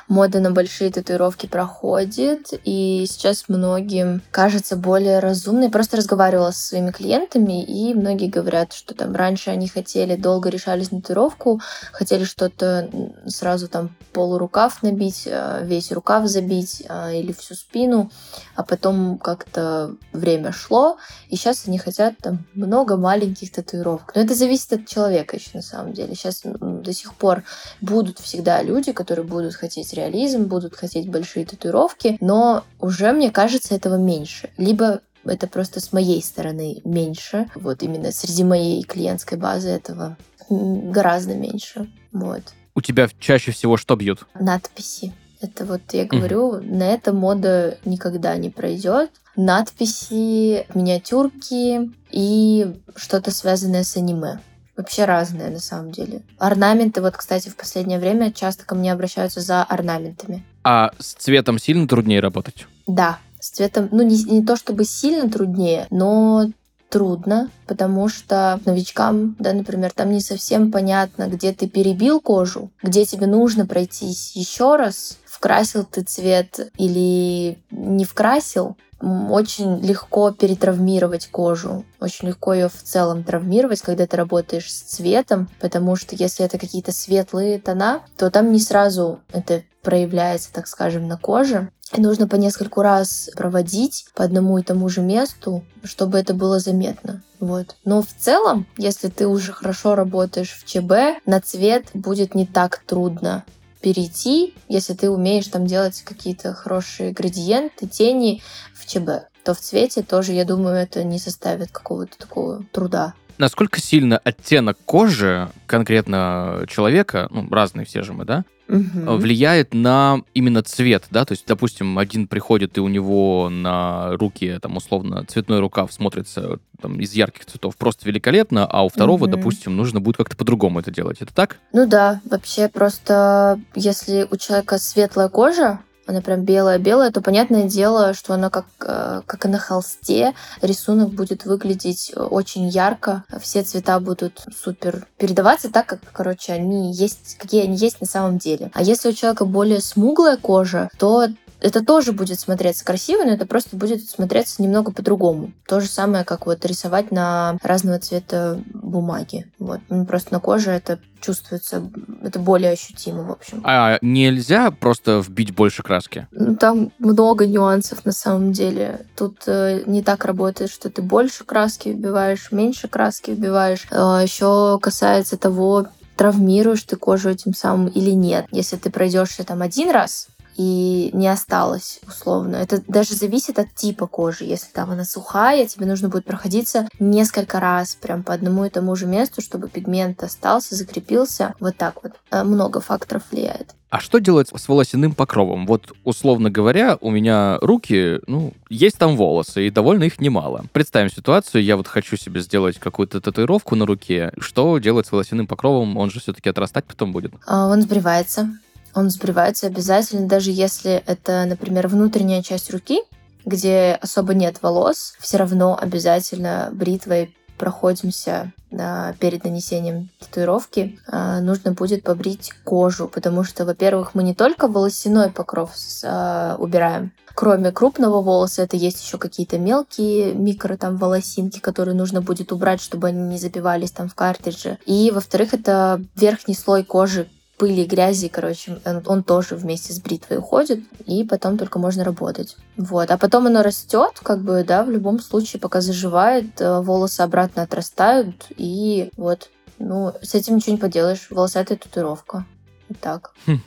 Мода 0.07 0.39
на 0.39 0.51
большие 0.51 0.91
татуировки 0.91 1.47
проходит, 1.47 2.53
и 2.63 3.05
сейчас 3.07 3.45
многим 3.47 4.21
кажется 4.31 4.75
более 4.75 5.19
разумной. 5.19 5.69
Просто 5.69 5.97
разговаривала 5.97 6.51
со 6.51 6.67
своими 6.67 6.91
клиентами, 6.91 7.63
и 7.63 7.93
многие 7.93 8.27
говорят, 8.27 8.73
что 8.73 8.93
там 8.95 9.15
раньше 9.15 9.51
они 9.51 9.67
хотели, 9.67 10.15
долго 10.15 10.49
решались 10.49 10.91
на 10.91 11.01
татуировку, 11.01 11.61
хотели 11.91 12.23
что-то 12.23 12.89
сразу 13.25 13.67
там 13.67 13.95
полурукав 14.13 14.83
набить, 14.83 15.27
а, 15.27 15.61
весь 15.61 15.91
рукав 15.91 16.27
забить 16.27 16.83
а, 16.89 17.11
или 17.11 17.31
всю 17.31 17.55
спину, 17.55 18.11
а 18.55 18.63
потом 18.63 19.10
как-то 19.17 19.95
время 20.13 20.51
шло, 20.51 20.97
и 21.29 21.35
сейчас 21.35 21.67
они 21.67 21.77
хотят 21.77 22.17
там 22.17 22.45
много 22.53 22.97
маленьких 22.97 23.51
татуировок. 23.51 24.11
Но 24.15 24.21
это 24.21 24.35
зависит 24.35 24.73
от 24.73 24.87
человека 24.87 25.37
еще 25.37 25.49
на 25.53 25.61
самом 25.61 25.93
деле. 25.93 26.15
Сейчас 26.15 26.41
до 26.43 26.93
сих 26.93 27.13
пор 27.13 27.43
будут 27.81 28.19
всегда 28.19 28.61
люди, 28.61 28.91
которые 28.91 29.25
будут 29.25 29.55
хотеть 29.55 29.93
реализм, 29.93 30.45
будут 30.45 30.75
хотеть 30.75 31.09
большие 31.09 31.45
татуировки, 31.45 32.17
но 32.21 32.63
уже, 32.79 33.11
мне 33.11 33.31
кажется, 33.31 33.75
этого 33.75 33.95
меньше. 33.95 34.49
Либо 34.57 35.01
это 35.23 35.47
просто 35.47 35.79
с 35.79 35.93
моей 35.93 36.21
стороны 36.23 36.81
меньше. 36.83 37.47
Вот 37.55 37.83
именно 37.83 38.11
среди 38.11 38.43
моей 38.43 38.83
клиентской 38.83 39.37
базы 39.37 39.69
этого 39.69 40.17
гораздо 40.49 41.35
меньше. 41.35 41.89
Вот. 42.11 42.41
У 42.73 42.81
тебя 42.81 43.09
чаще 43.19 43.51
всего 43.51 43.77
что 43.77 43.95
бьют? 43.95 44.25
Надписи. 44.33 45.13
Это 45.41 45.65
вот 45.65 45.81
я 45.91 46.05
говорю, 46.05 46.55
mm-hmm. 46.55 46.75
на 46.75 46.83
это 46.83 47.13
мода 47.13 47.77
никогда 47.83 48.35
не 48.37 48.49
пройдет. 48.49 49.09
Надписи, 49.35 50.67
миниатюрки 50.75 51.91
и 52.11 52.75
что-то 52.95 53.31
связанное 53.31 53.83
с 53.83 53.97
аниме. 53.97 54.39
Вообще 54.77 55.05
разное 55.05 55.49
на 55.49 55.59
самом 55.59 55.91
деле. 55.91 56.21
Орнаменты, 56.37 57.01
вот, 57.01 57.17
кстати, 57.17 57.49
в 57.49 57.55
последнее 57.55 57.99
время 57.99 58.31
часто 58.31 58.65
ко 58.65 58.75
мне 58.75 58.91
обращаются 58.93 59.41
за 59.41 59.63
орнаментами. 59.63 60.43
А 60.63 60.91
с 60.99 61.13
цветом 61.13 61.59
сильно 61.59 61.87
труднее 61.87 62.19
работать? 62.19 62.67
Да, 62.87 63.19
с 63.39 63.49
цветом, 63.49 63.89
ну 63.91 64.03
не, 64.03 64.23
не 64.23 64.45
то 64.45 64.55
чтобы 64.55 64.85
сильно 64.85 65.29
труднее, 65.29 65.87
но 65.89 66.45
трудно, 66.91 67.49
потому 67.65 68.09
что 68.09 68.59
новичкам, 68.65 69.35
да, 69.39 69.53
например, 69.53 69.91
там 69.91 70.11
не 70.11 70.19
совсем 70.19 70.71
понятно, 70.71 71.27
где 71.27 71.53
ты 71.53 71.67
перебил 71.67 72.19
кожу, 72.19 72.69
где 72.83 73.05
тебе 73.05 73.27
нужно 73.27 73.65
пройтись 73.65 74.35
еще 74.35 74.75
раз, 74.75 75.17
вкрасил 75.25 75.85
ты 75.85 76.01
цвет 76.01 76.71
или 76.77 77.57
не 77.71 78.05
вкрасил, 78.05 78.75
очень 79.01 79.79
легко 79.79 80.31
перетравмировать 80.31 81.27
кожу, 81.27 81.85
очень 81.99 82.29
легко 82.29 82.53
ее 82.53 82.69
в 82.69 82.83
целом 82.83 83.23
травмировать, 83.23 83.81
когда 83.81 84.07
ты 84.07 84.17
работаешь 84.17 84.71
с 84.71 84.81
цветом, 84.81 85.49
потому 85.59 85.95
что 85.95 86.15
если 86.15 86.45
это 86.45 86.57
какие-то 86.57 86.91
светлые 86.91 87.59
тона, 87.59 88.01
то 88.17 88.29
там 88.29 88.51
не 88.51 88.59
сразу 88.59 89.19
это 89.31 89.63
проявляется, 89.81 90.53
так 90.53 90.67
скажем, 90.67 91.07
на 91.07 91.17
коже. 91.17 91.71
И 91.93 91.99
нужно 91.99 92.27
по 92.27 92.35
нескольку 92.35 92.81
раз 92.81 93.29
проводить 93.35 94.05
по 94.15 94.23
одному 94.23 94.57
и 94.57 94.63
тому 94.63 94.87
же 94.87 95.01
месту, 95.01 95.63
чтобы 95.83 96.19
это 96.19 96.33
было 96.33 96.59
заметно. 96.59 97.21
Вот. 97.39 97.75
Но 97.83 98.01
в 98.01 98.07
целом, 98.17 98.65
если 98.77 99.09
ты 99.09 99.27
уже 99.27 99.51
хорошо 99.51 99.95
работаешь 99.95 100.51
в 100.57 100.65
ЧБ, 100.65 101.25
на 101.25 101.41
цвет 101.41 101.87
будет 101.93 102.33
не 102.33 102.45
так 102.45 102.83
трудно 102.85 103.43
перейти, 103.81 104.53
если 104.67 104.93
ты 104.93 105.09
умеешь 105.09 105.47
там 105.47 105.65
делать 105.65 106.01
какие-то 106.03 106.53
хорошие 106.53 107.11
градиенты, 107.11 107.87
тени 107.87 108.41
в 108.73 108.85
ЧБ, 108.85 109.27
то 109.43 109.53
в 109.53 109.59
цвете 109.59 110.03
тоже, 110.03 110.33
я 110.33 110.45
думаю, 110.45 110.75
это 110.75 111.03
не 111.03 111.19
составит 111.19 111.71
какого-то 111.71 112.17
такого 112.17 112.63
труда. 112.71 113.13
Насколько 113.37 113.81
сильно 113.81 114.19
оттенок 114.19 114.77
кожи 114.85 115.49
конкретно 115.65 116.65
человека, 116.67 117.27
ну, 117.31 117.47
разные 117.49 117.85
все 117.85 118.03
же 118.03 118.13
мы, 118.13 118.25
да, 118.25 118.45
Мгм. 118.71 119.17
влияет 119.19 119.73
на 119.73 120.21
именно 120.33 120.63
цвет, 120.63 121.05
да, 121.11 121.25
то 121.25 121.33
есть, 121.33 121.45
допустим, 121.45 121.97
один 121.97 122.27
приходит, 122.27 122.77
и 122.77 122.81
у 122.81 122.87
него 122.87 123.49
на 123.49 124.15
руке, 124.15 124.59
там, 124.59 124.77
условно, 124.77 125.25
цветной 125.25 125.59
рукав 125.59 125.91
смотрится 125.91 126.59
там, 126.81 126.99
из 126.99 127.13
ярких 127.13 127.45
цветов 127.45 127.75
просто 127.75 128.07
великолепно, 128.07 128.65
а 128.65 128.85
у 128.85 128.89
второго, 128.89 129.25
Мгм. 129.25 129.31
допустим, 129.31 129.75
нужно 129.75 129.99
будет 129.99 130.17
как-то 130.17 130.37
по-другому 130.37 130.79
это 130.79 130.89
делать. 130.89 131.21
Это 131.21 131.33
так? 131.33 131.57
Ну 131.73 131.85
да, 131.85 132.21
вообще 132.23 132.69
просто 132.69 133.59
если 133.75 134.25
у 134.31 134.37
человека 134.37 134.77
светлая 134.77 135.27
кожа, 135.29 135.79
она 136.05 136.21
прям 136.21 136.43
белая-белая, 136.43 137.11
то 137.11 137.21
понятное 137.21 137.63
дело, 137.63 138.13
что 138.13 138.33
она 138.33 138.49
как, 138.49 138.65
э, 138.81 139.21
как 139.25 139.45
и 139.45 139.47
на 139.47 139.59
холсте, 139.59 140.33
рисунок 140.61 141.09
будет 141.09 141.45
выглядеть 141.45 142.11
очень 142.15 142.67
ярко, 142.67 143.23
все 143.39 143.63
цвета 143.63 143.99
будут 143.99 144.43
супер 144.63 145.07
передаваться 145.17 145.71
так, 145.71 145.85
как, 145.85 145.99
короче, 146.11 146.53
они 146.53 146.93
есть, 146.93 147.37
какие 147.37 147.63
они 147.63 147.77
есть 147.77 148.01
на 148.01 148.07
самом 148.07 148.37
деле. 148.37 148.71
А 148.73 148.81
если 148.81 149.09
у 149.09 149.13
человека 149.13 149.45
более 149.45 149.81
смуглая 149.81 150.37
кожа, 150.37 150.89
то 150.97 151.27
это 151.61 151.83
тоже 151.83 152.11
будет 152.11 152.39
смотреться 152.39 152.83
красиво, 152.83 153.23
но 153.23 153.31
это 153.31 153.45
просто 153.45 153.75
будет 153.77 154.09
смотреться 154.09 154.61
немного 154.61 154.91
по-другому. 154.91 155.51
То 155.67 155.79
же 155.79 155.87
самое, 155.87 156.25
как 156.25 156.45
вот 156.45 156.65
рисовать 156.65 157.11
на 157.11 157.57
разного 157.61 157.99
цвета 157.99 158.59
бумаги. 158.73 159.51
Вот. 159.59 159.79
Ну, 159.89 160.05
Просто 160.05 160.33
на 160.33 160.39
коже 160.39 160.71
это 160.71 160.99
чувствуется, 161.21 161.83
это 162.23 162.39
более 162.39 162.71
ощутимо, 162.71 163.23
в 163.23 163.31
общем. 163.31 163.61
А 163.63 163.99
нельзя 164.01 164.71
просто 164.71 165.19
вбить 165.19 165.53
больше 165.53 165.83
краски? 165.83 166.27
Ну, 166.31 166.55
Там 166.55 166.91
много 166.97 167.45
нюансов 167.45 168.05
на 168.05 168.11
самом 168.11 168.53
деле. 168.53 169.05
Тут 169.15 169.43
э, 169.45 169.83
не 169.85 170.01
так 170.01 170.25
работает, 170.25 170.71
что 170.71 170.89
ты 170.89 171.01
больше 171.03 171.43
краски 171.43 171.89
вбиваешь, 171.89 172.51
меньше 172.51 172.87
краски 172.87 173.31
вбиваешь. 173.31 173.85
еще 173.91 174.79
касается 174.81 175.37
того, 175.37 175.87
травмируешь 176.15 176.83
ты 176.83 176.95
кожу 176.95 177.29
этим 177.29 177.53
самым 177.53 177.87
или 177.87 178.11
нет. 178.11 178.45
Если 178.51 178.77
ты 178.77 178.89
пройдешься 178.89 179.43
там 179.43 179.61
один 179.61 179.91
раз, 179.91 180.27
и 180.61 181.09
не 181.13 181.27
осталось, 181.27 181.99
условно. 182.07 182.55
Это 182.57 182.83
даже 182.87 183.15
зависит 183.15 183.57
от 183.57 183.73
типа 183.73 184.05
кожи. 184.05 184.43
Если 184.43 184.71
там 184.71 184.91
она 184.91 185.05
сухая, 185.05 185.65
тебе 185.65 185.87
нужно 185.87 186.07
будет 186.07 186.25
проходиться 186.25 186.87
несколько 186.99 187.59
раз 187.59 187.95
прям 187.95 188.21
по 188.21 188.33
одному 188.33 188.65
и 188.65 188.69
тому 188.69 188.95
же 188.95 189.07
месту, 189.07 189.41
чтобы 189.41 189.69
пигмент 189.69 190.21
остался, 190.21 190.75
закрепился. 190.75 191.55
Вот 191.59 191.77
так 191.77 192.03
вот. 192.03 192.11
Э, 192.29 192.43
Много 192.43 192.79
факторов 192.79 193.23
влияет. 193.31 193.73
А 193.89 193.99
что 193.99 194.19
делать 194.19 194.49
с 194.55 194.67
волосяным 194.69 195.15
покровом? 195.15 195.65
Вот, 195.65 195.91
условно 196.03 196.51
говоря, 196.51 196.97
у 197.01 197.09
меня 197.09 197.57
руки, 197.59 198.19
ну, 198.27 198.53
есть 198.69 198.97
там 198.97 199.17
волосы, 199.17 199.67
и 199.67 199.69
довольно 199.71 200.03
их 200.03 200.21
немало. 200.21 200.65
Представим 200.71 201.09
ситуацию, 201.09 201.63
я 201.63 201.75
вот 201.75 201.87
хочу 201.87 202.15
себе 202.17 202.39
сделать 202.41 202.77
какую-то 202.77 203.19
татуировку 203.19 203.75
на 203.75 203.85
руке. 203.85 204.31
Что 204.39 204.77
делать 204.77 205.07
с 205.07 205.11
волосяным 205.11 205.47
покровом? 205.47 205.97
Он 205.97 206.11
же 206.11 206.19
все-таки 206.19 206.49
отрастать 206.49 206.85
потом 206.85 207.11
будет. 207.11 207.33
А, 207.47 207.67
Он 207.67 207.81
сбривается. 207.81 208.51
Он 208.93 209.09
сбривается 209.09 209.67
обязательно, 209.67 210.27
даже 210.27 210.51
если 210.51 211.03
это, 211.05 211.45
например, 211.45 211.87
внутренняя 211.87 212.41
часть 212.41 212.71
руки, 212.71 213.01
где 213.45 213.97
особо 214.01 214.33
нет 214.33 214.61
волос, 214.61 215.15
все 215.19 215.37
равно 215.37 215.77
обязательно 215.79 216.69
бритвой 216.71 217.35
проходимся 217.57 218.51
а, 218.73 219.13
перед 219.19 219.43
нанесением 219.43 220.09
татуировки, 220.19 220.99
а, 221.07 221.41
нужно 221.41 221.73
будет 221.73 222.03
побрить 222.03 222.53
кожу, 222.63 223.07
потому 223.07 223.43
что, 223.43 223.65
во-первых, 223.65 224.15
мы 224.15 224.23
не 224.23 224.33
только 224.33 224.67
волосяной 224.67 225.29
покров 225.29 225.71
с- 225.75 226.03
а, 226.03 226.55
убираем, 226.57 227.11
кроме 227.35 227.71
крупного 227.71 228.21
волоса, 228.21 228.63
это 228.63 228.77
есть 228.77 229.03
еще 229.03 229.17
какие-то 229.19 229.59
мелкие 229.59 230.33
микро 230.33 230.75
там 230.75 230.97
волосинки, 230.97 231.59
которые 231.59 231.95
нужно 231.95 232.21
будет 232.21 232.51
убрать, 232.51 232.81
чтобы 232.81 233.09
они 233.09 233.21
не 233.21 233.37
забивались 233.37 233.91
там 233.91 234.09
в 234.09 234.15
картридже. 234.15 234.79
И, 234.85 235.11
во-вторых, 235.11 235.53
это 235.53 236.01
верхний 236.15 236.55
слой 236.55 236.83
кожи, 236.83 237.27
пыли, 237.61 237.85
грязи, 237.85 238.27
короче, 238.27 238.79
он, 238.85 239.03
он 239.05 239.23
тоже 239.23 239.55
вместе 239.55 239.93
с 239.93 240.01
бритвой 240.01 240.39
уходит, 240.39 240.79
и 241.05 241.23
потом 241.23 241.59
только 241.59 241.77
можно 241.77 242.03
работать. 242.03 242.57
Вот. 242.75 243.11
А 243.11 243.19
потом 243.19 243.45
оно 243.45 243.61
растет, 243.61 244.19
как 244.23 244.41
бы, 244.41 244.63
да, 244.67 244.83
в 244.83 244.89
любом 244.89 245.19
случае, 245.19 245.59
пока 245.59 245.79
заживает, 245.79 246.59
э, 246.59 246.81
волосы 246.81 247.21
обратно 247.21 247.61
отрастают, 247.61 248.47
и 248.57 249.11
вот, 249.15 249.51
ну, 249.77 250.11
с 250.23 250.33
этим 250.33 250.55
ничего 250.55 250.71
не 250.71 250.79
поделаешь, 250.79 251.27
волосатая 251.29 251.77
татуировка. 251.77 252.45
Вот 252.89 252.99
так. 252.99 253.33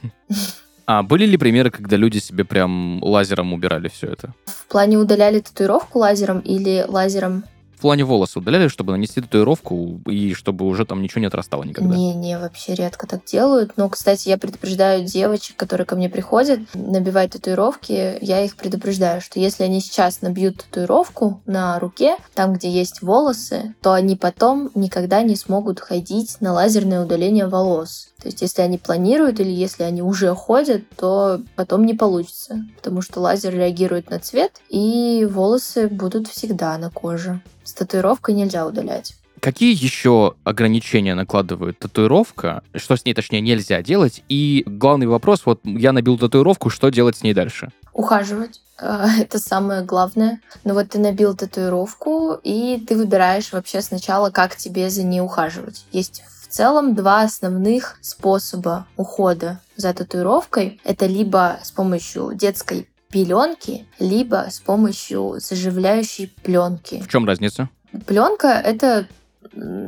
А 0.87 1.03
были 1.03 1.25
ли 1.25 1.39
примеры, 1.39 1.71
когда 1.71 1.97
люди 1.97 2.19
себе 2.19 2.45
прям 2.45 3.03
лазером 3.03 3.55
убирали 3.55 3.89
все 3.89 4.09
это? 4.09 4.35
В 4.45 4.67
плане 4.67 4.99
удаляли 4.99 5.41
татуировку 5.41 6.01
лазером 6.01 6.41
или 6.41 6.85
лазером 6.87 7.45
плане 7.85 8.05
волосы 8.05 8.39
удаляли, 8.39 8.69
чтобы 8.69 8.93
нанести 8.93 9.21
татуировку 9.21 10.01
и 10.07 10.33
чтобы 10.33 10.65
уже 10.65 10.87
там 10.87 11.03
ничего 11.03 11.21
не 11.21 11.27
отрастало 11.27 11.65
никогда? 11.65 11.95
Не-не, 11.95 12.39
вообще 12.39 12.75
редко 12.75 13.07
так 13.07 13.27
делают. 13.27 13.73
Но, 13.77 13.91
кстати, 13.91 14.31
я 14.31 14.39
предупреждаю 14.39 15.05
девочек, 15.05 15.57
которые 15.57 15.85
ко 15.85 15.95
мне 15.95 16.09
приходят, 16.09 16.61
набивать 16.73 17.33
татуировки, 17.33 18.17
я 18.23 18.41
их 18.41 18.57
предупреждаю, 18.57 19.21
что 19.21 19.39
если 19.39 19.65
они 19.65 19.83
сейчас 19.83 20.23
набьют 20.23 20.65
татуировку 20.65 21.43
на 21.45 21.79
руке, 21.79 22.17
там, 22.33 22.55
где 22.55 22.71
есть 22.71 23.03
волосы, 23.03 23.75
то 23.83 23.93
они 23.93 24.17
потом 24.17 24.71
никогда 24.75 25.21
не 25.21 25.37
смогут 25.37 25.79
ходить 25.79 26.39
на 26.41 26.55
лазерное 26.55 27.05
удаление 27.05 27.49
волос. 27.49 28.14
То 28.25 28.29
есть, 28.29 28.41
если 28.41 28.63
они 28.63 28.79
планируют 28.79 29.39
или 29.39 29.51
если 29.51 29.83
они 29.83 30.01
уже 30.01 30.35
ходят, 30.35 30.83
то 30.97 31.43
потом 31.57 31.85
не 31.85 31.93
получится, 31.93 32.65
потому 32.77 33.03
что 33.03 33.21
лазер 33.21 33.53
реагирует 33.55 34.09
на 34.09 34.19
цвет, 34.19 34.63
и 34.71 35.29
волосы 35.31 35.89
будут 35.89 36.29
всегда 36.29 36.79
на 36.79 36.91
коже. 36.91 37.43
С 37.65 37.75
татуировкой 37.75 38.35
нельзя 38.35 38.67
удалять. 38.67 39.15
Какие 39.41 39.75
еще 39.75 40.37
ограничения 40.43 41.15
накладывает 41.15 41.79
татуировка? 41.79 42.63
Что 42.75 42.97
с 42.97 43.05
ней, 43.05 43.13
точнее, 43.13 43.43
нельзя 43.43 43.83
делать? 43.83 44.25
И 44.31 44.65
главный 44.67 45.07
вопрос, 45.07 45.43
вот 45.45 45.61
я 45.65 45.93
набил 45.93 46.17
татуировку, 46.17 46.71
что 46.71 46.89
делать 46.89 47.19
с 47.19 47.23
ней 47.23 47.35
дальше? 47.35 47.73
ухаживать. 47.95 48.61
А, 48.77 49.09
Это 49.21 49.39
самое 49.39 49.83
главное. 49.83 50.41
Но 50.65 50.75
вот 50.75 50.91
ты 50.91 50.99
набил 50.99 51.35
татуировку, 51.35 52.39
и 52.43 52.85
ты 52.87 52.97
выбираешь 52.97 53.53
вообще 53.53 53.81
сначала, 53.81 54.31
как 54.31 54.57
тебе 54.57 54.91
за 54.91 55.05
ней 55.05 55.21
ухаживать. 55.21 55.87
Есть 55.93 56.23
целом 56.55 56.95
два 56.95 57.23
основных 57.23 57.99
способа 58.01 58.87
ухода 58.97 59.59
за 59.75 59.93
татуировкой. 59.93 60.81
Это 60.85 61.07
либо 61.07 61.59
с 61.63 61.73
помощью 61.73 62.33
детской 62.35 62.89
пеленки, 63.11 63.87
либо 63.99 64.47
с 64.49 64.61
помощью 64.61 65.41
заживляющей 65.41 66.33
пленки. 66.45 67.03
В 67.03 67.09
чем 67.09 67.27
разница? 67.27 67.69
Пленка 68.07 68.49
это 68.49 69.09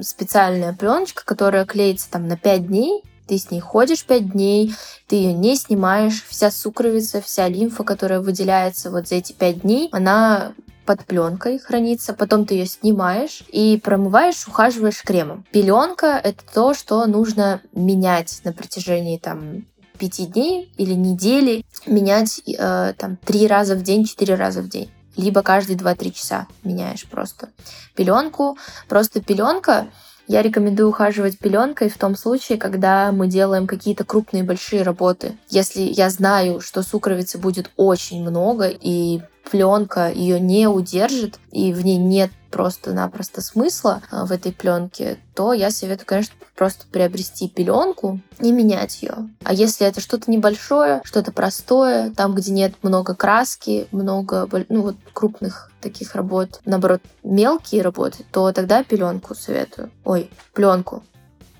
специальная 0.02 0.72
пленочка, 0.72 1.24
которая 1.24 1.64
клеится 1.66 2.10
там 2.10 2.26
на 2.26 2.36
5 2.36 2.66
дней. 2.66 3.02
Ты 3.26 3.38
с 3.38 3.50
ней 3.50 3.60
ходишь 3.60 4.04
5 4.04 4.32
дней, 4.32 4.74
ты 5.08 5.16
ее 5.16 5.32
не 5.32 5.56
снимаешь. 5.56 6.24
Вся 6.28 6.50
сукровица, 6.50 7.20
вся 7.20 7.48
лимфа, 7.48 7.84
которая 7.84 8.20
выделяется 8.20 8.90
вот 8.90 9.08
за 9.08 9.16
эти 9.16 9.32
5 9.32 9.62
дней, 9.62 9.88
она 9.92 10.52
под 10.84 11.04
пленкой 11.04 11.58
хранится, 11.58 12.14
потом 12.14 12.46
ты 12.46 12.54
ее 12.54 12.66
снимаешь 12.66 13.42
и 13.48 13.80
промываешь, 13.82 14.46
ухаживаешь 14.46 15.02
кремом. 15.02 15.44
Пеленка 15.50 16.20
это 16.22 16.44
то, 16.54 16.74
что 16.74 17.04
нужно 17.06 17.60
менять 17.72 18.40
на 18.44 18.52
протяжении 18.52 19.18
там 19.18 19.66
пяти 19.98 20.26
дней 20.26 20.72
или 20.76 20.94
недели, 20.94 21.64
менять 21.86 22.40
э, 22.46 22.92
там 22.96 23.16
три 23.16 23.48
раза 23.48 23.74
в 23.74 23.82
день, 23.82 24.04
четыре 24.04 24.36
раза 24.36 24.62
в 24.62 24.68
день 24.68 24.90
либо 25.16 25.42
каждые 25.42 25.76
2-3 25.76 26.12
часа 26.12 26.46
меняешь 26.62 27.06
просто 27.06 27.48
пеленку. 27.94 28.58
Просто 28.88 29.20
пеленка. 29.20 29.88
Я 30.28 30.42
рекомендую 30.42 30.88
ухаживать 30.88 31.38
пеленкой 31.38 31.88
в 31.88 31.98
том 31.98 32.16
случае, 32.16 32.58
когда 32.58 33.12
мы 33.12 33.28
делаем 33.28 33.66
какие-то 33.66 34.04
крупные 34.04 34.42
большие 34.42 34.82
работы. 34.82 35.38
Если 35.48 35.82
я 35.82 36.10
знаю, 36.10 36.60
что 36.60 36.82
сукровицы 36.82 37.38
будет 37.38 37.70
очень 37.76 38.22
много, 38.22 38.68
и 38.68 39.20
пленка 39.50 40.10
ее 40.10 40.40
не 40.40 40.66
удержит, 40.66 41.38
и 41.50 41.72
в 41.72 41.84
ней 41.84 41.96
нет 41.96 42.30
просто-напросто 42.50 43.42
смысла 43.42 44.02
а, 44.10 44.24
в 44.24 44.32
этой 44.32 44.52
пленке, 44.52 45.18
то 45.34 45.52
я 45.52 45.70
советую, 45.70 46.06
конечно, 46.06 46.34
просто 46.54 46.86
приобрести 46.90 47.48
пеленку 47.48 48.20
и 48.40 48.50
менять 48.50 49.02
ее. 49.02 49.28
А 49.44 49.52
если 49.52 49.86
это 49.86 50.00
что-то 50.00 50.30
небольшое, 50.30 51.02
что-то 51.04 51.32
простое, 51.32 52.10
там, 52.10 52.34
где 52.34 52.52
нет 52.52 52.74
много 52.82 53.14
краски, 53.14 53.88
много 53.92 54.48
ну, 54.68 54.82
вот, 54.82 54.96
крупных 55.12 55.70
таких 55.80 56.14
работ, 56.14 56.60
наоборот, 56.64 57.02
мелкие 57.22 57.82
работы, 57.82 58.24
то 58.32 58.50
тогда 58.52 58.82
пеленку 58.82 59.34
советую. 59.34 59.90
Ой, 60.04 60.30
пленку. 60.54 61.04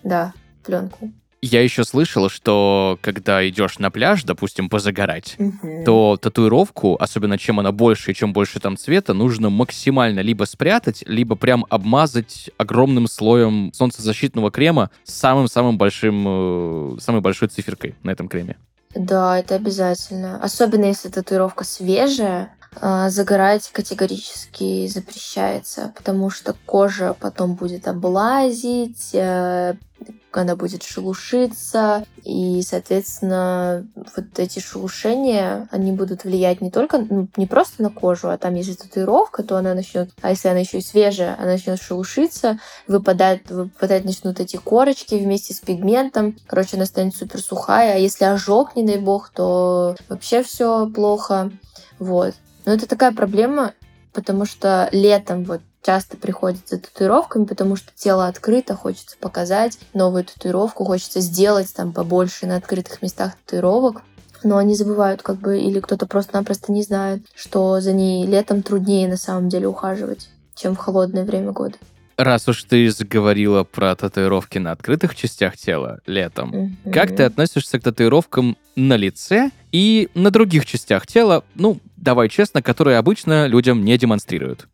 Да, 0.03 0.33
пленку. 0.64 1.11
Я 1.42 1.62
еще 1.62 1.85
слышал, 1.85 2.29
что 2.29 2.99
когда 3.03 3.46
идешь 3.49 3.79
на 3.79 3.90
пляж, 3.90 4.25
допустим, 4.25 4.68
позагорать, 4.68 5.37
Мгм. 5.38 5.85
то 5.85 6.16
татуировку, 6.20 6.96
особенно 6.99 7.38
чем 7.38 7.61
она 7.61 7.72
больше 7.72 8.11
и 8.11 8.14
чем 8.14 8.33
больше 8.33 8.59
там 8.59 8.77
цвета, 8.77 9.12
нужно 9.12 9.51
максимально 9.51 10.20
либо 10.20 10.44
спрятать, 10.44 11.05
либо 11.07 11.37
прям 11.37 11.66
обмазать 11.68 12.51
огромным 12.57 13.07
слоем 13.07 13.70
солнцезащитного 13.75 14.51
крема 14.51 14.90
с 15.05 15.14
самым-самым 15.14 15.79
большим, 15.79 16.96
э, 16.96 17.01
самой 17.01 17.20
большой 17.20 17.49
циферкой 17.49 17.94
на 18.03 18.11
этом 18.11 18.29
креме. 18.29 18.57
Да, 18.94 19.38
это 19.38 19.57
обязательно. 19.57 20.42
Особенно 20.42 20.87
если 20.87 21.11
татуировка 21.11 21.64
свежая, 21.64 22.57
а, 22.81 23.09
загорать 23.11 23.70
категорически 23.72 24.87
запрещается, 24.87 25.92
потому 25.96 26.31
что 26.31 26.55
кожа 26.66 27.14
потом 27.18 27.55
будет 27.55 27.88
облазить, 27.88 29.11
она 30.40 30.57
будет 30.57 30.83
шелушиться, 30.83 32.05
и, 32.25 32.62
соответственно, 32.62 33.87
вот 33.94 34.38
эти 34.38 34.59
шелушения, 34.59 35.68
они 35.70 35.92
будут 35.92 36.25
влиять 36.25 36.61
не 36.61 36.70
только, 36.70 36.99
ну, 36.99 37.29
не 37.37 37.46
просто 37.46 37.83
на 37.83 37.90
кожу, 37.90 38.29
а 38.29 38.38
там 38.38 38.55
если 38.55 38.75
татуировка, 38.75 39.42
то 39.42 39.57
она 39.57 39.75
начнет, 39.75 40.11
а 40.22 40.31
если 40.31 40.49
она 40.49 40.61
еще 40.61 40.79
и 40.79 40.83
свежая, 40.83 41.37
она 41.38 41.53
начнет 41.53 41.81
шелушиться, 41.81 42.59
выпадать, 42.87 43.49
выпадать 43.51 44.05
начнут 44.05 44.40
эти 44.40 44.57
корочки 44.57 45.14
вместе 45.14 45.55
с 45.55 45.61
пигментом, 45.61 46.37
короче, 46.46 46.77
она 46.77 46.87
станет 46.87 47.16
супер 47.16 47.40
сухая, 47.40 47.94
а 47.94 47.99
если 47.99 48.25
ожог, 48.25 48.77
не 48.77 48.85
дай 48.85 48.99
бог, 48.99 49.31
то 49.31 49.96
вообще 50.09 50.42
все 50.42 50.88
плохо, 50.88 51.51
вот. 51.99 52.35
Но 52.64 52.72
это 52.72 52.87
такая 52.87 53.12
проблема, 53.12 53.75
потому 54.12 54.44
что 54.44 54.88
летом 54.92 55.44
вот 55.44 55.61
часто 55.87 56.16
приходят 56.16 56.66
за 56.66 56.79
татуировками, 56.79 57.44
потому 57.44 57.77
что 57.77 57.92
тело 57.94 58.27
открыто, 58.27 58.75
хочется 58.75 59.16
показать 59.20 59.79
новую 59.94 60.25
татуировку, 60.25 60.85
хочется 60.85 61.20
сделать 61.20 61.72
там 61.72 61.92
побольше 61.92 62.46
на 62.46 62.57
открытых 62.57 63.03
местах 63.03 63.35
татуировок. 63.44 64.03
Но 64.42 64.57
они 64.57 64.75
забывают, 64.75 65.22
как 65.22 65.37
бы, 65.37 65.59
или 65.59 65.81
кто-то 65.81 66.07
просто-напросто 66.07 66.72
не 66.72 66.83
знает, 66.83 67.22
что 67.35 67.81
за 67.81 67.92
ней 67.92 68.27
летом 68.27 68.62
труднее 68.62 69.09
на 69.09 69.16
самом 69.16 69.49
деле 69.49 69.68
ухаживать, 69.68 70.29
чем 70.57 70.75
в 70.75 70.79
холодное 70.79 71.25
время 71.25 71.53
года. 71.53 71.77
Раз 72.16 72.49
уж 72.49 72.64
ты 72.64 72.90
заговорила 72.90 73.62
про 73.62 73.94
татуировки 73.94 74.59
на 74.59 74.72
открытых 74.72 75.14
частях 75.14 75.57
тела 75.57 76.01
летом, 76.07 76.77
как 76.92 77.14
ты 77.14 77.22
относишься 77.22 77.79
к 77.79 77.85
татуировкам 77.85 78.57
на 78.75 78.96
лице 78.96 79.51
и 79.70 80.09
на 80.14 80.31
других 80.31 80.66
частях 80.66 81.07
тела, 81.07 81.44
ну, 81.55 81.79
давай 81.96 82.29
честно, 82.29 82.61
которые 82.61 82.99
обычно 82.99 83.46
людям 83.46 83.85
не 83.85 83.96
демонстрируют? 83.99 84.66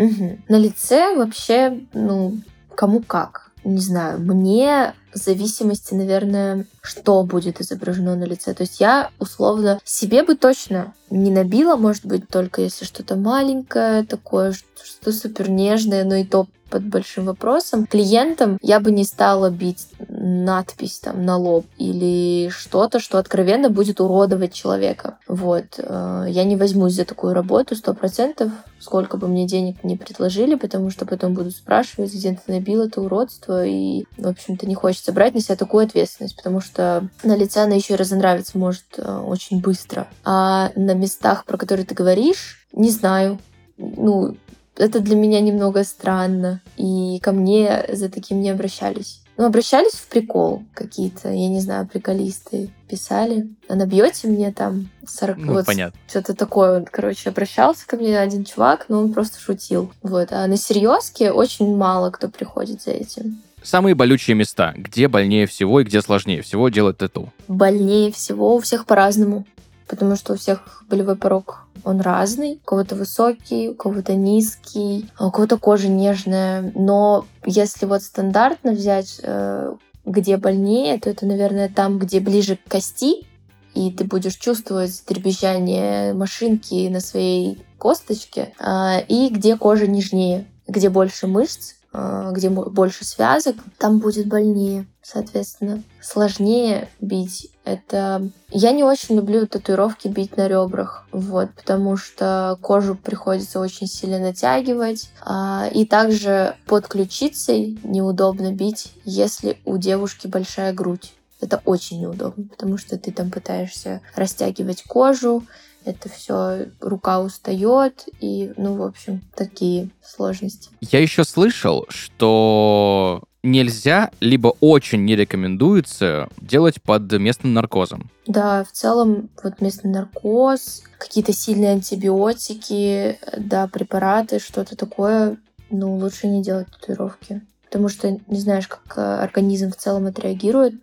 Мгм. 0.00 0.42
На 0.48 0.56
лице 0.56 1.14
вообще, 1.14 1.80
ну, 1.92 2.38
кому 2.74 3.00
как. 3.00 3.52
Не 3.64 3.80
знаю, 3.80 4.18
мне 4.18 4.94
зависимости, 5.16 5.94
наверное, 5.94 6.66
что 6.82 7.22
будет 7.22 7.60
изображено 7.60 8.16
на 8.16 8.24
лице. 8.24 8.54
То 8.54 8.62
есть 8.62 8.80
я, 8.80 9.10
условно, 9.18 9.80
себе 9.84 10.22
бы 10.22 10.34
точно 10.34 10.94
не 11.10 11.30
набила, 11.30 11.76
может 11.76 12.06
быть, 12.06 12.28
только 12.28 12.62
если 12.62 12.84
что-то 12.84 13.16
маленькое, 13.16 14.04
такое, 14.04 14.52
что 14.52 15.12
супер 15.12 15.50
нежное, 15.50 16.04
но 16.04 16.14
и 16.14 16.24
то 16.24 16.46
под 16.70 16.84
большим 16.84 17.26
вопросом. 17.26 17.86
Клиентам 17.86 18.56
я 18.62 18.80
бы 18.80 18.92
не 18.92 19.04
стала 19.04 19.50
бить 19.50 19.88
надпись 20.08 21.00
там 21.00 21.24
на 21.24 21.36
лоб 21.36 21.66
или 21.76 22.48
что-то, 22.50 23.00
что 23.00 23.18
откровенно 23.18 23.68
будет 23.70 24.00
уродовать 24.00 24.54
человека. 24.54 25.18
Вот. 25.26 25.64
Э, 25.78 26.26
Я 26.28 26.44
не 26.44 26.56
возьмусь 26.56 26.94
за 26.94 27.04
такую 27.04 27.34
работу 27.34 27.74
сто 27.74 27.92
процентов, 27.92 28.52
сколько 28.78 29.16
бы 29.16 29.26
мне 29.26 29.46
денег 29.46 29.82
не 29.82 29.96
предложили, 29.96 30.54
потому 30.54 30.90
что 30.90 31.04
потом 31.06 31.34
будут 31.34 31.56
спрашивать, 31.56 32.14
где 32.14 32.32
ты 32.32 32.52
набил 32.52 32.82
это 32.82 33.00
уродство, 33.00 33.66
и, 33.66 34.04
в 34.16 34.28
общем-то, 34.28 34.66
не 34.66 34.74
хочется 34.74 34.99
брать 35.08 35.34
на 35.34 35.40
себя 35.40 35.56
такую 35.56 35.84
ответственность, 35.84 36.36
потому 36.36 36.60
что 36.60 37.08
на 37.22 37.36
лице 37.36 37.60
она 37.60 37.74
еще 37.74 37.94
и 37.94 37.96
разонравиться 37.96 38.58
может 38.58 38.84
э, 38.96 39.18
очень 39.26 39.60
быстро. 39.60 40.06
А 40.24 40.70
на 40.76 40.94
местах, 40.94 41.44
про 41.44 41.56
которые 41.56 41.86
ты 41.86 41.94
говоришь, 41.94 42.66
не 42.72 42.90
знаю. 42.90 43.38
Ну, 43.76 44.36
это 44.76 45.00
для 45.00 45.16
меня 45.16 45.40
немного 45.40 45.84
странно. 45.84 46.60
И 46.76 47.18
ко 47.22 47.32
мне 47.32 47.84
за 47.92 48.08
таким 48.08 48.40
не 48.40 48.50
обращались. 48.50 49.20
Ну, 49.40 49.46
обращались 49.46 49.92
в 49.92 50.06
прикол 50.08 50.64
какие-то, 50.74 51.30
я 51.30 51.48
не 51.48 51.60
знаю, 51.60 51.88
приколисты 51.88 52.70
писали. 52.88 53.48
А 53.68 53.74
набьете 53.74 54.28
мне 54.28 54.52
там 54.52 54.90
40... 55.06 55.36
Ну, 55.38 55.52
вот 55.54 55.64
понятно. 55.64 55.98
что-то 56.06 56.34
такое. 56.34 56.78
Вот, 56.78 56.90
короче, 56.90 57.30
обращался 57.30 57.86
ко 57.86 57.96
мне 57.96 58.18
один 58.18 58.44
чувак, 58.44 58.84
но 58.88 58.98
он 58.98 59.14
просто 59.14 59.40
шутил. 59.40 59.92
Вот. 60.02 60.30
А 60.32 60.46
на 60.46 60.58
серьезке 60.58 61.32
очень 61.32 61.74
мало 61.74 62.10
кто 62.10 62.28
приходит 62.28 62.82
за 62.82 62.90
этим. 62.90 63.40
Самые 63.62 63.94
болючие 63.94 64.34
места, 64.34 64.74
где 64.76 65.08
больнее 65.08 65.46
всего 65.46 65.80
и 65.80 65.84
где 65.84 66.00
сложнее 66.00 66.42
всего 66.42 66.68
делать 66.68 66.98
тату. 66.98 67.32
Больнее 67.48 68.12
всего 68.12 68.56
у 68.56 68.60
всех 68.60 68.86
по-разному. 68.86 69.46
Потому 69.86 70.14
что 70.14 70.34
у 70.34 70.36
всех 70.36 70.84
болевой 70.88 71.16
порог 71.16 71.66
он 71.82 72.00
разный. 72.00 72.60
У 72.62 72.66
кого-то 72.66 72.94
высокий, 72.94 73.70
у 73.70 73.74
кого-то 73.74 74.14
низкий, 74.14 75.10
а 75.16 75.26
у 75.26 75.30
кого-то 75.32 75.58
кожа 75.58 75.88
нежная. 75.88 76.72
Но 76.74 77.26
если 77.44 77.86
вот 77.86 78.02
стандартно 78.02 78.72
взять, 78.72 79.20
э, 79.22 79.74
где 80.04 80.36
больнее, 80.36 80.98
то 81.00 81.10
это, 81.10 81.26
наверное, 81.26 81.68
там, 81.68 81.98
где 81.98 82.20
ближе 82.20 82.56
к 82.56 82.70
кости, 82.70 83.26
и 83.74 83.90
ты 83.90 84.04
будешь 84.04 84.36
чувствовать 84.36 85.02
дребезжание 85.06 86.14
машинки 86.14 86.88
на 86.88 87.00
своей 87.00 87.62
косточке, 87.78 88.52
а, 88.58 88.98
и 89.08 89.28
где 89.28 89.56
кожа 89.56 89.86
нежнее, 89.86 90.46
где 90.66 90.88
больше 90.88 91.26
мышц, 91.26 91.74
где 91.92 92.50
мо- 92.50 92.70
больше 92.70 93.04
связок, 93.04 93.56
там 93.78 93.98
будет 93.98 94.26
больнее, 94.28 94.86
соответственно. 95.02 95.82
Сложнее 96.00 96.88
бить. 97.00 97.50
Это... 97.64 98.28
Я 98.50 98.72
не 98.72 98.84
очень 98.84 99.16
люблю 99.16 99.46
татуировки 99.46 100.08
бить 100.08 100.36
на 100.36 100.48
ребрах, 100.48 101.04
вот, 101.12 101.50
потому 101.54 101.96
что 101.96 102.58
кожу 102.62 102.94
приходится 102.94 103.60
очень 103.60 103.86
сильно 103.86 104.18
натягивать. 104.18 105.10
а, 105.20 105.68
И 105.72 105.84
также 105.84 106.56
под 106.66 106.86
ключицей 106.88 107.78
неудобно 107.82 108.52
бить, 108.52 108.92
если 109.04 109.58
у 109.64 109.76
девушки 109.76 110.26
большая 110.26 110.72
грудь. 110.72 111.12
Это 111.40 111.62
очень 111.64 112.02
неудобно, 112.02 112.44
потому 112.44 112.76
что 112.76 112.98
ты 112.98 113.12
там 113.12 113.30
пытаешься 113.30 114.00
растягивать 114.14 114.82
кожу, 114.82 115.42
это 115.84 116.08
все 116.08 116.66
рука 116.80 117.20
устает, 117.20 118.08
и, 118.20 118.52
ну, 118.56 118.74
в 118.76 118.82
общем, 118.82 119.22
такие 119.34 119.90
сложности. 120.02 120.70
Я 120.80 121.00
еще 121.00 121.24
слышал, 121.24 121.86
что 121.88 123.22
нельзя, 123.42 124.10
либо 124.20 124.54
очень 124.60 125.04
не 125.04 125.16
рекомендуется 125.16 126.28
делать 126.40 126.82
под 126.82 127.10
местным 127.12 127.54
наркозом. 127.54 128.10
Да, 128.26 128.64
в 128.64 128.72
целом, 128.72 129.30
вот 129.42 129.60
местный 129.60 129.90
наркоз, 129.90 130.82
какие-то 130.98 131.32
сильные 131.32 131.72
антибиотики, 131.72 133.18
да, 133.36 133.66
препараты, 133.66 134.38
что-то 134.38 134.76
такое, 134.76 135.38
ну, 135.70 135.96
лучше 135.96 136.26
не 136.26 136.42
делать 136.42 136.68
татуировки. 136.68 137.42
Потому 137.64 137.88
что 137.88 138.18
не 138.26 138.40
знаешь, 138.40 138.66
как 138.66 138.82
э, 138.96 139.00
организм 139.00 139.70
в 139.70 139.76
целом 139.76 140.06
отреагирует. 140.06 140.74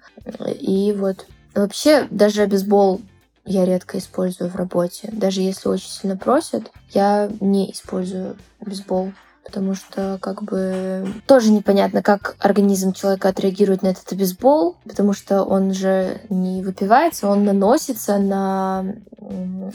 И 0.61 0.93
вот 0.97 1.25
вообще 1.53 2.07
даже 2.09 2.47
бейсбол 2.47 3.01
я 3.47 3.65
редко 3.65 3.97
использую 3.97 4.49
в 4.49 4.55
работе. 4.55 5.09
Даже 5.11 5.41
если 5.41 5.69
очень 5.69 5.89
сильно 5.89 6.17
просят, 6.17 6.71
я 6.91 7.31
не 7.39 7.71
использую 7.71 8.37
бейсбол. 8.59 9.13
Потому 9.47 9.75
что, 9.75 10.17
как 10.21 10.43
бы, 10.43 11.07
тоже 11.25 11.51
непонятно, 11.51 12.03
как 12.03 12.35
организм 12.39 12.91
человека 12.91 13.29
отреагирует 13.29 13.81
на 13.81 13.87
этот 13.87 14.11
бейсбол, 14.13 14.75
потому 14.85 15.13
что 15.13 15.43
он 15.43 15.73
же 15.73 16.19
не 16.29 16.61
выпивается, 16.61 17.29
он 17.29 17.45
наносится 17.45 18.17
на 18.17 18.85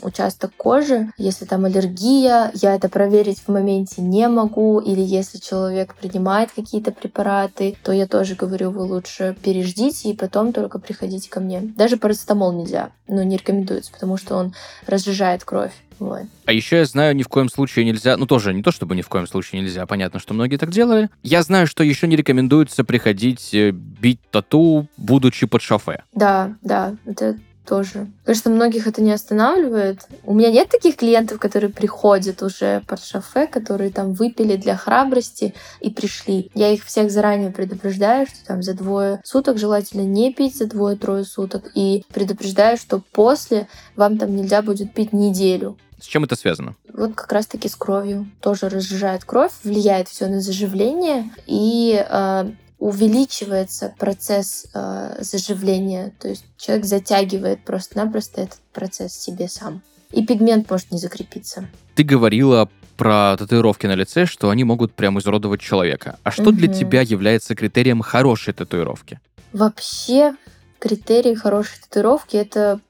участок 0.03 0.53
кожи. 0.57 1.11
Если 1.17 1.47
там 1.47 1.65
аллергия, 1.65 2.51
я 2.55 2.75
это 2.75 2.89
проверить 2.89 3.41
в 3.41 3.49
моменте 3.49 4.03
не 4.03 4.29
могу. 4.29 4.79
Или 4.79 5.01
если 5.01 5.39
человек 5.39 5.95
принимает 5.95 6.53
какие-то 6.53 6.93
препараты, 6.93 7.77
то 7.83 7.93
я 7.93 8.07
тоже 8.07 8.35
говорю, 8.35 8.71
вы 8.71 8.83
лучше 8.83 9.37
переждите 9.43 10.11
и 10.11 10.17
потом 10.17 10.53
только 10.53 10.79
приходите 10.79 11.31
ко 11.31 11.41
мне. 11.41 11.61
Даже 11.61 11.97
парацетамол 11.97 12.53
нельзя, 12.53 12.91
но 13.09 13.23
не 13.23 13.37
рекомендуется, 13.37 13.93
потому 13.93 14.17
что 14.17 14.37
он 14.37 14.55
разжижает 14.87 15.45
кровь. 15.45 15.73
Вот. 16.03 16.23
А 16.47 16.53
еще 16.53 16.79
я 16.79 16.85
знаю, 16.85 17.15
ни 17.15 17.23
в 17.23 17.29
коем 17.29 17.49
случае 17.49 17.85
нельзя, 17.85 18.17
ну 18.17 18.27
тоже 18.27 18.53
не 18.53 18.63
то, 18.63 18.73
чтобы 18.73 18.97
ни 18.97 19.03
в 19.03 19.09
коем 19.09 19.27
случае 19.27 19.63
нельзя, 19.63 19.87
понятно, 19.87 20.19
что 20.19 20.35
многие 20.35 20.57
так 20.57 20.71
делали. 20.71 21.09
Я 21.23 21.43
знаю, 21.43 21.67
что 21.67 21.85
еще 21.85 22.07
не 22.07 22.17
рекомендуется 22.17 22.83
приходить 22.83 23.55
э, 23.55 23.71
бить 23.71 24.21
тату, 24.31 24.89
будучи 24.97 25.47
под 25.47 25.63
шофе. 25.63 26.03
Да, 26.13 26.57
да, 26.63 26.97
это 27.07 27.37
тоже. 27.67 28.09
Конечно, 28.25 28.51
многих 28.51 28.87
это 28.87 29.03
не 29.03 29.13
останавливает. 29.13 30.01
У 30.25 30.35
меня 30.35 30.51
нет 30.51 30.69
таких 30.69 30.97
клиентов, 30.97 31.39
которые 31.39 31.71
приходят 31.71 32.43
уже 32.43 32.83
под 32.87 33.03
шофе, 33.03 33.47
которые 33.47 33.91
там 33.91 34.13
выпили 34.13 34.57
для 34.57 34.77
храбрости 34.77 35.55
и 35.81 35.91
пришли. 35.91 36.51
Я 36.55 36.73
их 36.73 36.85
всех 36.85 37.11
заранее 37.11 37.51
предупреждаю, 37.51 38.27
что 38.27 38.45
там 38.47 38.63
за 38.63 38.75
двое 38.75 39.21
суток 39.25 39.59
желательно 39.59 40.03
не 40.03 40.33
пить 40.33 40.57
за 40.57 40.67
двое-трое 40.67 41.25
суток. 41.25 41.71
И 41.75 42.05
предупреждаю, 42.13 42.77
что 42.77 43.01
после 43.13 43.69
вам 43.97 44.19
там 44.19 44.35
нельзя 44.35 44.63
будет 44.63 44.93
пить 44.93 45.13
неделю. 45.13 45.77
С 46.03 46.07
чем 46.07 46.25
это 46.25 46.35
связано? 46.35 46.75
Вот 46.93 47.15
как 47.15 47.31
раз-таки 47.31 47.69
с 47.69 47.77
кровью. 47.77 48.29
Тоже 48.41 48.69
разжижает 48.69 49.25
кровь, 49.25 49.53
влияет 49.63 50.09
все 50.09 50.27
на 50.27 50.41
заживление. 50.41 51.31
И 51.47 52.05
э, 52.07 52.51
увеличивается 52.83 53.95
процесс 53.97 54.67
э, 54.75 55.19
заживления, 55.21 56.13
то 56.19 56.27
есть 56.27 56.45
человек 56.57 56.85
затягивает 56.85 57.65
просто-напросто 57.65 58.41
этот 58.41 58.59
процесс 58.73 59.13
себе 59.13 59.49
сам. 59.49 59.83
И 60.11 60.27
пигмент 60.27 60.69
может 60.69 60.91
не 60.91 60.99
закрепиться. 60.99 61.69
Ты 61.95 62.03
говорила 62.03 62.69
про 62.97 63.37
татуировки 63.39 63.87
на 63.87 63.95
лице, 63.95 64.27
что 64.27 64.51
они 64.51 64.65
могут 64.65 64.95
прям 64.95 65.17
изуродовать 65.21 65.61
человека. 65.61 66.19
А 66.25 66.33
что 66.33 66.49
угу. 66.49 66.53
для 66.53 66.67
тебя 66.67 67.03
является 67.03 67.55
критерием 67.55 68.01
хорошей 68.01 68.53
татуировки? 68.53 69.21
Вообще, 69.53 70.35
критерий 70.81 71.37
хорошей 71.37 71.81
татуировки 71.83 72.37
это 72.37 72.81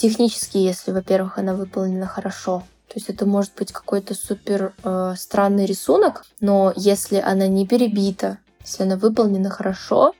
технически, 0.00 0.56
если, 0.56 0.92
во-первых, 0.92 1.38
она 1.38 1.54
выполнена 1.54 2.06
хорошо. 2.06 2.64
То 2.88 2.94
есть 2.96 3.08
это 3.08 3.26
может 3.26 3.52
быть 3.56 3.70
какой-то 3.70 4.14
супер 4.14 4.72
э, 4.82 5.14
странный 5.16 5.66
рисунок, 5.66 6.24
но 6.40 6.72
если 6.74 7.18
она 7.18 7.46
не 7.46 7.66
перебита, 7.66 8.38
если 8.62 8.82
она 8.82 8.96
выполнена 8.96 9.50
хорошо 9.50 10.14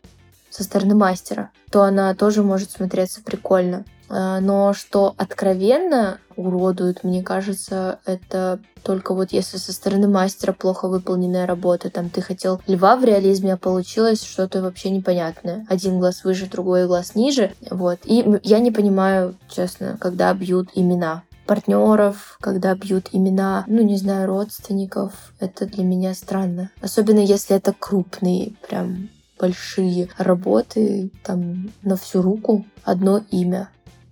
со 0.51 0.63
стороны 0.63 0.95
мастера, 0.95 1.51
то 1.71 1.83
она 1.83 2.15
тоже 2.15 2.43
может 2.43 2.71
смотреться 2.71 3.23
прикольно. 3.23 3.85
Э, 4.11 4.39
но 4.41 4.73
что 4.75 5.15
откровенно 5.17 6.19
уродует, 6.37 7.05
мне 7.05 7.23
кажется, 7.23 8.01
это 8.05 8.59
только 8.83 9.15
вот 9.15 9.33
если 9.33 9.59
со 9.59 9.73
стороны 9.73 10.09
мастера 10.09 10.53
плохо 10.53 10.89
выполненная 10.89 11.47
работа. 11.47 11.91
Там 11.91 12.11
ты 12.11 12.21
хотел 12.21 12.61
льва 12.67 12.97
в 12.97 13.05
реализме, 13.05 13.55
а 13.55 13.57
получилось 13.57 14.23
что-то 14.23 14.63
вообще 14.63 14.91
непонятное. 14.91 15.67
Один 15.69 15.99
глаз 15.99 16.25
выше, 16.25 16.49
другой 16.49 16.87
глаз 16.87 17.15
ниже. 17.15 17.53
Вот. 17.71 18.01
И 18.05 18.25
я 18.43 18.59
не 18.59 18.71
понимаю, 18.71 19.37
честно, 19.49 19.97
когда 20.01 20.33
бьют 20.35 20.71
имена 20.75 21.23
партнеров, 21.47 22.39
когда 22.41 22.77
бьют 22.77 23.09
имена, 23.11 23.65
ну, 23.67 23.83
не 23.83 23.97
знаю, 23.97 24.29
родственников. 24.29 25.13
Это 25.41 25.67
для 25.67 25.83
меня 25.83 26.15
странно. 26.15 26.71
Особенно 26.81 27.19
если 27.19 27.57
это 27.57 27.75
крупные, 27.77 28.53
прям 28.69 29.09
большие 29.37 30.09
работы, 30.17 31.11
там, 31.25 31.71
на 31.83 31.97
всю 31.97 32.23
руку 32.23 32.65
одно 32.85 33.23
имя. 33.31 33.69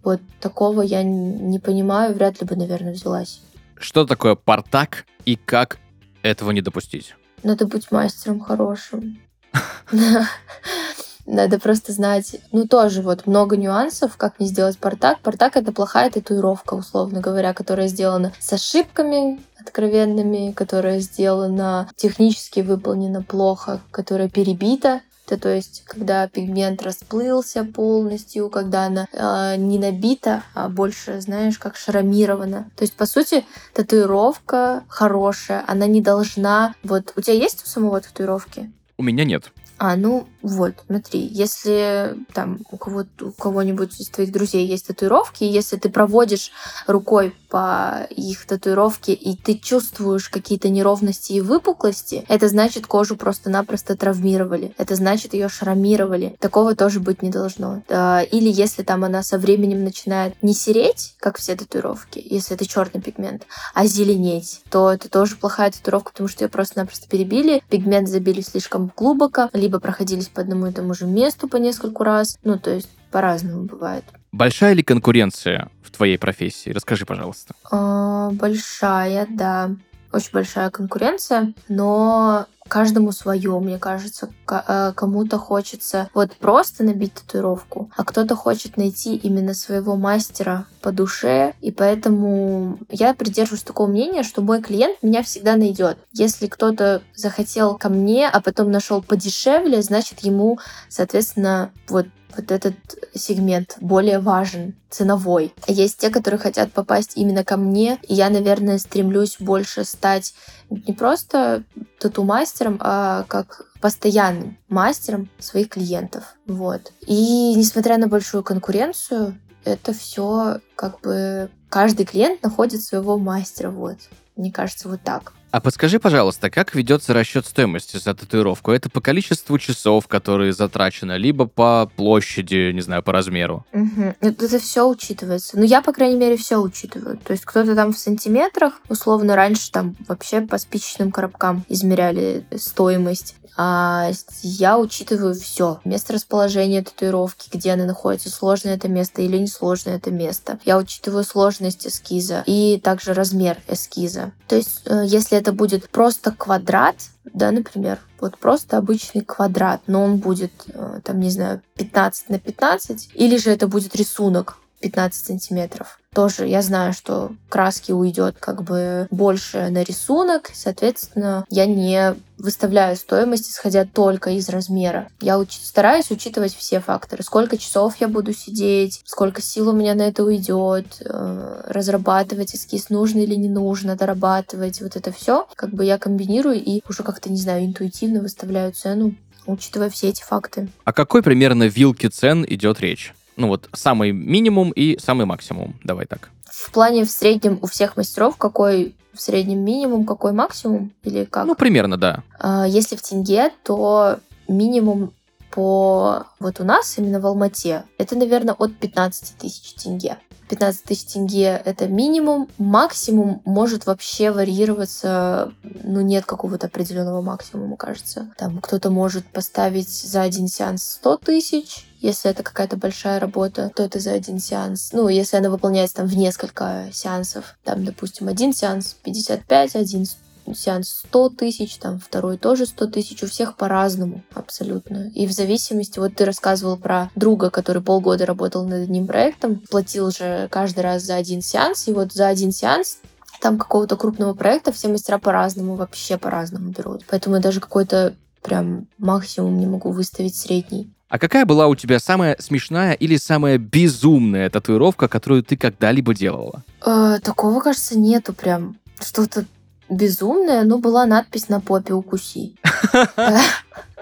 Вот 0.09 0.23
такого 0.41 0.81
я 0.81 1.03
не 1.03 1.59
понимаю, 1.59 2.15
вряд 2.15 2.41
ли 2.41 2.47
бы, 2.47 2.57
наверное, 2.57 2.95
взялась. 2.95 3.43
Что 3.77 4.07
такое 4.07 4.37
партак 4.37 5.05
и 5.27 5.37
как 5.37 5.77
этого 6.23 6.51
не 6.53 6.63
допустить? 6.63 7.15
Надо 7.43 7.67
быть 7.67 7.93
мастером 7.93 8.41
хорошим. 8.41 9.19
Надо 11.27 11.59
просто 11.59 11.93
знать, 11.93 12.37
ну 12.53 12.67
тоже 12.67 13.03
вот 13.03 13.27
много 13.27 13.59
нюансов, 13.59 14.17
как 14.17 14.41
не 14.41 14.47
сделать 14.47 14.79
партак. 14.79 15.21
Партак— 15.21 15.57
это 15.59 15.73
плохая 15.73 16.11
татуировка, 16.11 16.73
условно 16.73 17.21
говоря, 17.21 17.53
которая 17.53 17.89
сделана 17.89 18.33
с 18.41 18.51
ошибками 18.51 19.39
откровенными, 19.61 20.53
которая 20.53 21.01
сделана 21.01 21.91
технически 21.97 22.61
выполнена 22.61 23.23
плохо, 23.23 23.83
которая 23.91 24.31
перебита 24.31 25.03
это 25.29 25.43
то 25.43 25.55
есть, 25.55 25.83
когда 25.85 26.27
пигмент 26.27 26.83
расплылся 26.83 27.65
полностью, 27.65 28.49
когда 28.49 28.87
она 28.87 29.09
э, 29.13 29.57
не 29.57 29.79
набита, 29.79 30.43
а 30.55 30.69
больше, 30.69 31.21
знаешь, 31.21 31.59
как 31.59 31.77
шрамирована. 31.77 32.71
То 32.77 32.85
есть, 32.85 32.95
по 32.95 33.07
сути, 33.07 33.45
татуировка 33.75 34.85
хорошая, 34.89 35.65
она 35.67 35.87
не 35.87 36.01
должна... 36.01 36.75
Вот 36.83 37.13
у 37.17 37.21
тебя 37.21 37.35
есть 37.35 37.63
у 37.65 37.69
самого 37.69 38.01
татуировки? 38.01 38.73
У 38.97 39.03
меня 39.03 39.25
нет. 39.25 39.53
А, 39.79 39.97
ну 39.97 40.27
вот, 40.43 40.75
смотри, 40.87 41.21
если 41.21 42.17
там 42.33 42.61
у 42.71 42.77
кого-то, 42.77 43.27
у 43.27 43.33
кого-нибудь 43.33 44.01
из 44.01 44.09
твоих 44.09 44.33
друзей 44.33 44.67
есть 44.67 44.87
татуировки, 44.87 45.45
если 45.45 45.77
ты 45.77 45.89
проводишь 45.89 46.53
рукой 46.87 47.35
по 47.49 48.07
их 48.11 48.47
татуировке, 48.47 49.15
и 49.15 49.37
ты 49.37 49.59
чувствуешь 49.59 50.29
какие-то 50.29 50.69
неровности 50.69 51.33
и 51.33 51.41
выпуклости, 51.41 52.25
это 52.29 52.49
значит, 52.49 52.87
кожу 52.87 53.17
просто-напросто 53.17 53.97
травмировали. 53.97 54.75
Это 54.79 54.95
значит, 54.95 55.35
ее 55.35 55.49
шрамировали. 55.49 56.37
Такого 56.39 56.75
тоже 56.77 57.01
быть 57.01 57.23
не 57.23 57.31
должно. 57.31 57.83
Или 57.89 58.51
если 58.51 58.83
там 58.83 59.05
она 59.05 59.23
со 59.23 59.39
временем 59.39 59.83
начинает 59.83 60.35
не 60.43 60.55
сереть, 60.55 61.15
как 61.19 61.39
все 61.39 61.57
татуировки, 61.57 62.25
если 62.25 62.55
это 62.55 62.67
черный 62.67 63.01
пигмент, 63.01 63.47
а 63.75 63.87
зеленеть, 63.87 64.63
то 64.71 64.93
это 64.93 65.09
тоже 65.09 65.37
плохая 65.37 65.71
татуировка, 65.71 66.13
потому 66.13 66.29
что 66.29 66.45
ее 66.45 66.49
просто-напросто 66.49 67.09
перебили, 67.09 67.63
пигмент 67.69 68.09
забили 68.09 68.41
слишком 68.41 68.93
глубоко, 68.97 69.49
либо 69.53 69.81
проходились 70.29 70.35
по 70.35 70.41
одному 70.41 70.67
и 70.67 70.73
тому 70.73 70.95
же 70.95 71.07
месту 71.07 71.49
по 71.49 71.57
нескольку 71.57 72.05
раз. 72.05 72.39
Ну, 72.45 72.59
то 72.59 72.71
есть 72.71 72.89
по-разному 73.11 73.65
бывает. 73.65 74.05
Большая 74.33 74.75
ли 74.75 74.83
конкуренция 74.83 75.69
в 75.83 75.91
твоей 75.91 76.19
профессии? 76.19 76.71
Расскажи, 76.71 77.07
пожалуйста. 77.07 77.55
А, 77.71 78.31
большая, 78.33 79.27
да. 79.31 79.71
Очень 80.13 80.31
большая 80.33 80.71
конкуренция, 80.71 81.53
но 81.69 82.47
каждому 82.69 83.13
свое, 83.13 83.59
мне 83.59 83.79
кажется. 83.79 84.29
Э, 84.51 84.93
кому-то 84.95 85.39
хочется 85.39 86.09
вот 86.15 86.33
просто 86.37 86.85
набить 86.85 87.15
татуировку, 87.15 87.91
а 87.97 88.05
кто-то 88.05 88.37
хочет 88.37 88.77
найти 88.77 89.17
именно 89.17 89.55
своего 89.55 89.97
мастера 89.97 90.67
по 90.81 90.93
душе, 90.93 91.55
и 91.61 91.73
поэтому 91.73 92.79
я 92.91 93.15
придерживаюсь 93.15 93.63
такого 93.63 93.89
мнения, 93.89 94.23
что 94.23 94.43
мой 94.43 94.63
клиент 94.63 95.03
меня 95.03 95.23
всегда 95.23 95.57
найдет. 95.57 95.99
Если 96.13 96.47
кто-то 96.47 97.03
захотел 97.15 97.77
ко 97.77 97.89
мне, 97.89 98.29
а 98.29 98.41
потом 98.41 98.71
нашел 98.71 99.03
подешевле, 99.03 99.83
значит 99.83 100.21
ему, 100.21 100.59
соответственно, 100.89 101.71
вот 101.89 102.07
вот 102.37 102.51
этот 102.51 102.75
сегмент 103.15 103.77
более 103.81 104.19
важен, 104.19 104.75
ценовой. 104.91 105.53
Есть 105.67 105.99
те, 105.99 106.11
которые 106.11 106.41
хотят 106.41 106.73
попасть 106.73 107.13
именно 107.17 107.45
ко 107.45 107.57
мне, 107.57 107.99
и 108.09 108.15
я, 108.15 108.31
наверное, 108.31 108.79
стремлюсь 108.79 109.37
больше 109.39 109.85
стать 109.85 110.35
не 110.71 110.93
просто 110.93 111.65
тату-мастером, 111.99 112.79
а 112.81 113.25
как 113.29 113.67
постоянным 113.81 114.59
мастером 114.69 115.29
своих 115.39 115.69
клиентов. 115.69 116.37
Вот. 116.47 116.93
И 117.07 117.55
несмотря 117.55 117.99
на 117.99 118.09
большую 118.09 118.43
конкуренцию, 118.43 119.39
это 119.65 119.93
все 119.93 120.61
как 120.75 121.01
бы 121.01 121.51
каждый 121.69 122.07
клиент 122.07 122.43
находит 122.43 122.83
своего 122.83 123.19
мастера. 123.19 123.71
Вот. 123.71 123.99
Мне 124.37 124.53
кажется, 124.53 124.89
вот 124.89 125.03
так. 125.03 125.33
А 125.51 125.61
подскажи, 125.61 125.99
пожалуйста, 125.99 126.51
как 126.51 126.75
ведется 126.75 127.15
расчет 127.15 127.47
стоимости 127.47 127.97
за 127.97 128.15
татуировку? 128.15 128.71
Это 128.71 128.91
по 128.91 129.01
количеству 129.01 129.59
часов, 129.59 130.07
которые 130.07 130.53
затрачены, 130.53 131.17
либо 131.17 131.47
по 131.47 131.91
площади, 131.97 132.73
не 132.73 132.83
знаю, 132.83 133.03
по 133.03 133.13
размеру? 133.13 133.65
Угу. 133.73 134.15
Это 134.21 134.59
все 134.59 134.87
учитывается. 134.87 135.59
Ну, 135.59 135.65
я, 135.65 135.81
по 135.81 135.93
крайней 135.93 136.17
мере, 136.17 136.37
все 136.37 136.59
учитываю. 136.59 137.19
То 137.19 137.33
есть 137.33 137.47
кто-то 137.47 137.75
там 137.75 137.95
в 137.95 137.99
сантиметрах, 137.99 138.75
условно, 138.91 139.37
раньше 139.37 139.71
там 139.71 139.97
вообще 140.07 140.43
по 140.43 140.59
спичечным 140.59 141.11
коробкам 141.11 141.65
измеряли 141.69 142.45
стоимость. 142.57 143.35
А 143.61 144.13
я 144.43 144.79
учитываю 144.79 145.35
все. 145.35 145.81
Место 145.85 146.13
расположения 146.13 146.81
татуировки, 146.81 147.49
где 147.53 147.73
она 147.73 147.87
находится, 147.87 148.31
сложное 148.31 148.77
это 148.77 148.87
место 148.87 149.21
или 149.21 149.37
несложное 149.37 149.97
это 149.97 150.13
место. 150.13 150.61
Я 150.65 150.79
учитываю 150.79 151.25
сложность 151.25 151.85
эскиза 151.85 152.45
и 152.47 152.81
также 152.81 153.15
размер 153.15 153.57
эскиза. 153.67 154.31
То 154.47 154.55
есть, 154.55 154.83
э, 154.85 155.03
это 155.39 155.53
будет 155.53 155.89
просто 155.89 156.33
квадрат, 156.33 156.97
да, 157.25 157.51
например, 157.51 157.99
вот 158.21 158.37
просто 158.39 158.77
обычный 158.77 159.23
квадрат, 159.23 159.81
но 159.87 160.05
он 160.05 160.17
будет, 160.17 160.53
э, 160.69 161.01
там, 161.03 161.21
не 161.21 161.31
знаю, 161.31 161.63
15 161.77 162.29
на 162.31 162.39
15, 162.39 163.11
или 163.15 163.37
же 163.37 163.51
это 163.51 163.69
будет 163.69 163.97
рисунок 163.97 164.59
15 164.81 165.27
сантиметров. 165.27 165.99
Тоже 166.15 166.47
я 166.47 166.63
знаю, 166.63 166.93
что 166.95 167.33
краски 167.49 167.93
уйдет 167.93 168.37
как 168.41 168.63
бы 168.63 169.07
больше 169.11 169.69
на 169.69 169.83
рисунок, 169.83 170.51
соответственно, 170.53 171.45
я 171.51 171.67
не 171.67 172.15
выставляю 172.39 172.97
стоимость, 172.97 173.51
исходя 173.51 173.85
только 173.85 174.31
из 174.31 174.49
размера. 174.49 175.09
Я 175.21 175.35
уч- 175.35 175.61
стараюсь 175.63 176.11
учитывать 176.11 176.55
все 176.55 176.81
факторы. 176.81 177.23
Сколько 177.23 177.59
часов 177.59 177.97
я 178.01 178.09
буду 178.09 178.33
сидеть, 178.33 179.03
сколько 179.05 179.43
сил 179.43 179.69
у 179.69 179.73
меня 179.73 179.95
на 179.95 180.03
это 180.03 180.25
уйдет, 180.25 181.01
э, 181.01 181.63
разрабатывать 181.67 182.55
эскиз, 182.55 182.91
нужно 182.91 183.19
или 183.21 183.35
не 183.35 183.49
нужно, 183.49 183.97
дорабатывать. 183.97 184.81
Вот 184.81 184.97
это 184.97 185.13
все 185.13 185.47
как 185.55 185.71
бы 185.71 185.85
я 185.85 185.99
комбинирую 185.99 186.57
и 186.57 186.83
уже 186.89 187.03
как-то, 187.03 187.31
не 187.31 187.39
знаю, 187.39 187.65
интуитивно 187.65 188.21
выставляю 188.21 188.73
цену 188.73 189.15
учитывая 189.47 189.89
все 189.89 190.09
эти 190.09 190.23
факты. 190.23 190.69
О 190.85 190.93
какой 190.93 191.23
примерно 191.23 191.65
вилке 191.65 192.09
цен 192.11 192.45
идет 192.47 192.81
речь? 192.81 193.15
Ну 193.39 193.47
вот 193.47 193.69
самый 193.73 194.11
минимум 194.11 194.73
и 194.73 194.99
самый 194.99 195.25
максимум. 195.25 195.79
Давай 195.85 196.07
так. 196.07 196.31
В 196.45 196.73
плане 196.73 197.05
в 197.05 197.11
среднем 197.11 197.61
у 197.63 197.67
всех 197.69 197.97
мастеров 197.97 198.37
какой 198.37 198.97
в 199.15 199.21
среднем 199.21 199.61
минимум, 199.61 200.05
какой 200.05 200.33
максимум 200.33 200.93
или 201.05 201.25
как? 201.25 201.47
Ну, 201.47 201.55
примерно, 201.55 201.97
да. 201.97 202.25
А, 202.41 202.67
если 202.67 202.97
в 202.97 203.03
тенге, 203.03 203.53
то 203.63 204.19
минимум 204.49 205.13
по 205.51 206.27
вот 206.41 206.61
у 206.61 206.65
нас 206.65 206.99
именно 206.99 207.21
в 207.21 207.27
Алмате 207.27 207.85
это, 207.97 208.17
наверное, 208.17 208.55
от 208.55 208.77
15 208.77 209.37
тысяч 209.39 209.75
тенге. 209.75 210.19
15 210.49 210.85
тысяч 210.85 211.05
тенге— 211.13 211.61
это 211.65 211.87
минимум. 211.87 212.49
Максимум 212.59 213.43
может 213.45 213.87
вообще 213.87 214.31
варьироваться, 214.31 215.53
ну, 215.63 216.01
нет 216.01 216.25
какого-то 216.25 216.67
определенного 216.67 217.21
максимума, 217.21 217.77
кажется. 217.77 218.33
Там 218.37 218.61
кто-то 218.61 218.91
может 218.91 219.27
поставить 219.27 219.89
за 219.89 220.23
один 220.23 220.49
сеанс 220.49 220.85
100 220.85 221.17
тысяч, 221.19 221.87
если 222.01 222.31
это 222.31 222.43
какая-то 222.43 222.77
большая 222.77 223.19
работа, 223.19 223.73
то 223.75 223.83
это 223.83 223.99
за 223.99 224.13
один 224.13 224.39
сеанс. 224.39 224.91
Ну, 224.93 225.09
если 225.09 225.37
она 225.37 225.51
выполняется 225.51 225.97
там 225.97 226.07
в 226.07 226.17
несколько 226.17 226.87
сеансов, 226.93 227.57
там, 227.65 227.85
допустим, 227.85 228.29
один 228.29 228.53
сеанс 228.53 228.97
55, 229.03 229.77
один 229.77 230.07
сеанс 230.55 231.05
100 231.09 231.31
тысяч, 231.31 231.77
там 231.77 231.99
второй 231.99 232.39
тоже 232.39 232.67
100 232.67 232.87
тысяч, 232.87 233.23
у 233.23 233.27
всех 233.27 233.57
по-разному 233.57 234.23
абсолютно. 234.35 235.11
И 235.15 235.27
в 235.27 235.33
зависимости, 235.33 235.99
вот 235.99 236.15
ты 236.15 236.25
рассказывал 236.25 236.77
про 236.77 237.11
друга, 237.15 237.51
который 237.51 237.83
полгода 237.83 238.27
работал 238.27 238.65
над 238.65 238.85
одним 238.85 239.07
проектом, 239.07 239.63
платил 239.71 240.11
же 240.11 240.49
каждый 240.51 240.81
раз 240.81 241.03
за 241.03 241.17
один 241.17 241.43
сеанс, 241.43 241.89
и 241.89 241.93
вот 241.93 242.13
за 242.13 242.29
один 242.29 242.53
сеанс 242.53 242.99
там 243.41 243.59
какого-то 243.59 243.97
крупного 243.97 244.35
проекта 244.35 244.73
все 244.73 244.89
мастера 244.89 245.19
по-разному, 245.19 245.77
вообще 245.77 246.19
по-разному 246.19 246.71
берут. 246.71 247.05
Поэтому 247.09 247.37
я 247.37 247.43
даже 247.43 247.61
какой-то 247.61 248.15
прям 248.43 248.87
максимум 248.99 249.59
не 249.59 249.67
могу 249.67 249.91
выставить 249.91 250.37
средний. 250.37 250.91
А 251.09 251.19
какая 251.19 251.47
была 251.47 251.69
у 251.69 251.75
тебя 251.75 251.99
самая 252.01 252.37
смешная 252.39 252.93
или 252.93 253.17
самая 253.17 253.57
безумная 253.59 254.51
татуировка, 254.51 255.09
которую 255.09 255.43
ты 255.43 255.57
когда-либо 255.57 256.15
делала? 256.15 256.65
Э, 256.85 257.19
такого, 257.23 257.61
кажется, 257.61 257.99
нету 257.99 258.35
прям. 258.35 258.77
Что-то 259.01 259.47
безумное, 259.89 260.63
но 260.65 260.79
была 260.79 261.07
надпись 261.07 261.49
на 261.49 261.61
попе 261.61 261.95
«Укуси». 261.95 262.55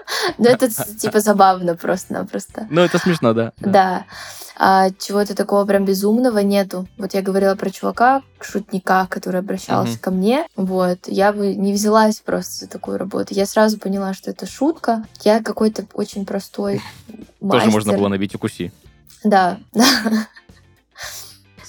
Ну, 0.37 0.45
это 0.49 0.69
типа 0.69 1.19
забавно 1.19 1.75
просто-напросто. 1.75 2.67
Ну, 2.69 2.81
это 2.81 2.97
смешно, 2.97 3.33
да. 3.33 3.51
Да. 3.59 4.05
А 4.59 4.89
чего-то 4.89 5.35
такого 5.35 5.65
прям 5.65 5.85
безумного 5.85 6.39
нету. 6.39 6.87
Вот 6.97 7.13
я 7.13 7.21
говорила 7.21 7.53
про 7.55 7.69
чувака, 7.69 8.23
шутника, 8.41 9.05
который 9.07 9.41
обращался 9.41 9.93
uh-huh. 9.93 9.99
ко 9.99 10.09
мне. 10.09 10.47
Вот. 10.55 10.99
Я 11.05 11.31
бы 11.31 11.53
не 11.53 11.73
взялась 11.73 12.19
просто 12.21 12.65
за 12.65 12.67
такую 12.67 12.97
работу. 12.97 13.35
Я 13.35 13.45
сразу 13.45 13.77
поняла, 13.77 14.15
что 14.15 14.31
это 14.31 14.47
шутка. 14.47 15.03
Я 15.23 15.43
какой-то 15.43 15.85
очень 15.93 16.25
простой 16.25 16.81
мастер. 17.39 17.65
Тоже 17.65 17.71
можно 17.71 17.93
было 17.93 18.07
набить 18.07 18.33
укуси. 18.33 18.71
Да, 19.23 19.59
да. 19.73 19.85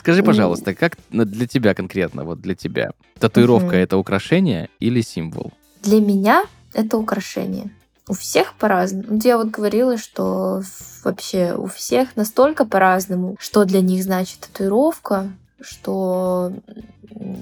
Скажи, 0.08 0.22
пожалуйста, 0.22 0.74
как 0.74 0.96
для 1.10 1.46
тебя 1.46 1.74
конкретно, 1.74 2.24
вот 2.24 2.40
для 2.40 2.54
тебя, 2.54 2.92
татуировка 3.18 3.76
uh-huh. 3.76 3.82
это 3.82 3.98
украшение 3.98 4.70
или 4.80 5.02
символ? 5.02 5.52
Для 5.82 6.00
меня 6.00 6.44
это 6.72 6.96
украшение. 6.96 7.70
У 8.08 8.14
всех 8.14 8.54
по-разному. 8.54 9.20
Я 9.22 9.36
вот 9.36 9.48
говорила, 9.48 9.98
что 9.98 10.62
вообще 11.04 11.54
у 11.54 11.66
всех 11.66 12.16
настолько 12.16 12.64
по-разному, 12.64 13.36
что 13.38 13.66
для 13.66 13.82
них 13.82 14.02
значит 14.02 14.40
татуировка, 14.40 15.30
что 15.60 16.54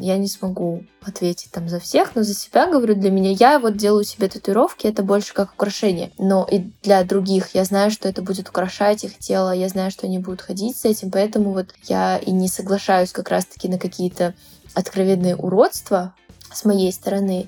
я 0.00 0.16
не 0.18 0.28
смогу 0.28 0.84
ответить 1.02 1.50
там 1.50 1.68
за 1.68 1.78
всех, 1.80 2.14
но 2.14 2.22
за 2.22 2.34
себя 2.34 2.66
говорю, 2.66 2.94
для 2.94 3.10
меня 3.10 3.30
я 3.30 3.58
вот 3.58 3.76
делаю 3.76 4.04
себе 4.04 4.28
татуировки, 4.28 4.86
это 4.86 5.02
больше 5.02 5.34
как 5.34 5.54
украшение. 5.54 6.10
Но 6.18 6.46
и 6.50 6.70
для 6.82 7.02
других 7.04 7.54
я 7.54 7.64
знаю, 7.64 7.90
что 7.90 8.08
это 8.08 8.22
будет 8.22 8.48
украшать 8.48 9.04
их 9.04 9.18
тело, 9.18 9.52
я 9.52 9.68
знаю, 9.68 9.90
что 9.90 10.06
они 10.06 10.18
будут 10.18 10.42
ходить 10.42 10.76
с 10.76 10.84
этим, 10.84 11.10
поэтому 11.10 11.52
вот 11.52 11.68
я 11.84 12.18
и 12.18 12.30
не 12.30 12.48
соглашаюсь 12.48 13.12
как 13.12 13.28
раз-таки 13.28 13.68
на 13.68 13.78
какие-то 13.78 14.34
откровенные 14.74 15.36
уродства 15.36 16.14
с 16.52 16.64
моей 16.64 16.92
стороны. 16.92 17.46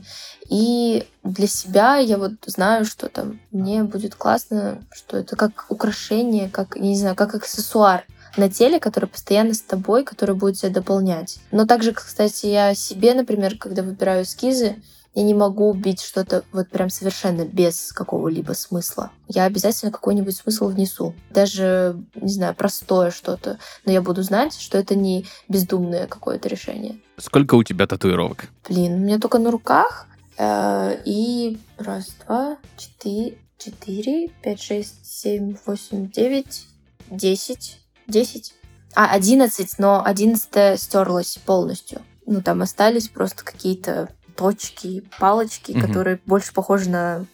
И 0.49 1.07
для 1.25 1.47
себя 1.47 1.97
я 1.97 2.19
вот 2.19 2.33
знаю, 2.47 2.85
что 2.85 3.09
там 3.09 3.41
мне 3.51 3.83
будет 3.83 4.15
классно, 4.15 4.83
что 4.91 5.19
это 5.19 5.37
как 5.37 5.67
украшение, 5.69 6.49
как, 6.49 6.77
не 6.77 6.97
знаю, 6.97 7.17
как 7.17 7.35
аксессуар 7.35 8.05
на 8.39 8.49
теле, 8.49 8.81
который 8.81 9.07
постоянно 9.07 9.53
с 9.53 9.61
тобой, 9.61 10.05
который 10.05 10.35
будет 10.35 10.57
тебя 10.57 10.71
дополнять. 10.71 11.39
Но 11.51 11.67
также, 11.67 11.93
кстати, 11.93 12.47
я 12.47 12.75
себе, 12.75 13.15
например, 13.15 13.59
когда 13.59 13.83
выбираю 13.83 14.23
эскизы, 14.23 14.77
я 15.15 15.25
не 15.25 15.35
могу 15.35 15.71
убить 15.71 16.01
что-то 16.01 16.45
вот 16.53 16.69
прям 16.69 16.91
совершенно 16.91 17.45
без 17.45 17.93
какого-либо 17.93 18.53
смысла. 18.53 19.11
Я 19.27 19.45
обязательно 19.45 19.91
какой-нибудь 19.91 20.37
смысл 20.37 20.69
внесу. 20.69 21.15
Даже, 21.31 21.97
не 22.15 22.33
знаю, 22.33 22.55
простое 22.55 23.11
что-то. 23.11 23.59
Но 23.85 23.91
я 23.91 24.01
буду 24.01 24.23
знать, 24.23 24.55
что 24.55 24.79
это 24.79 24.95
не 24.95 25.27
бездумное 25.49 26.07
какое-то 26.07 26.49
решение. 26.49 27.01
Сколько 27.17 27.57
у 27.57 27.65
тебя 27.65 27.89
татуировок? 27.89 28.49
Блин, 28.69 28.95
у 28.95 28.99
меня 28.99 29.19
только 29.19 29.39
на 29.39 29.51
руках. 29.51 30.07
Э, 30.37 30.97
и 31.05 31.59
раз, 31.79 32.11
два, 32.25 32.59
четыре, 32.77 33.39
четыре, 33.57 34.29
пять, 34.41 34.63
шесть, 34.63 35.05
семь, 35.05 35.57
восемь, 35.67 36.09
девять, 36.11 36.67
десять, 37.11 37.81
десять. 38.09 38.55
А, 38.95 39.11
одиннадцать, 39.11 39.79
но 39.79 40.03
одиннадцатая 40.05 40.77
стерлась 40.77 41.39
полностью. 41.45 42.01
Ну, 42.27 42.43
там 42.43 42.63
остались 42.63 43.09
просто 43.09 43.45
какие-то 43.45 44.09
точки, 44.37 45.05
палочки, 45.19 45.73
угу. 45.73 45.81
которые 45.81 46.21
больше 46.27 46.53
похожи 46.53 46.89
на 46.89 47.25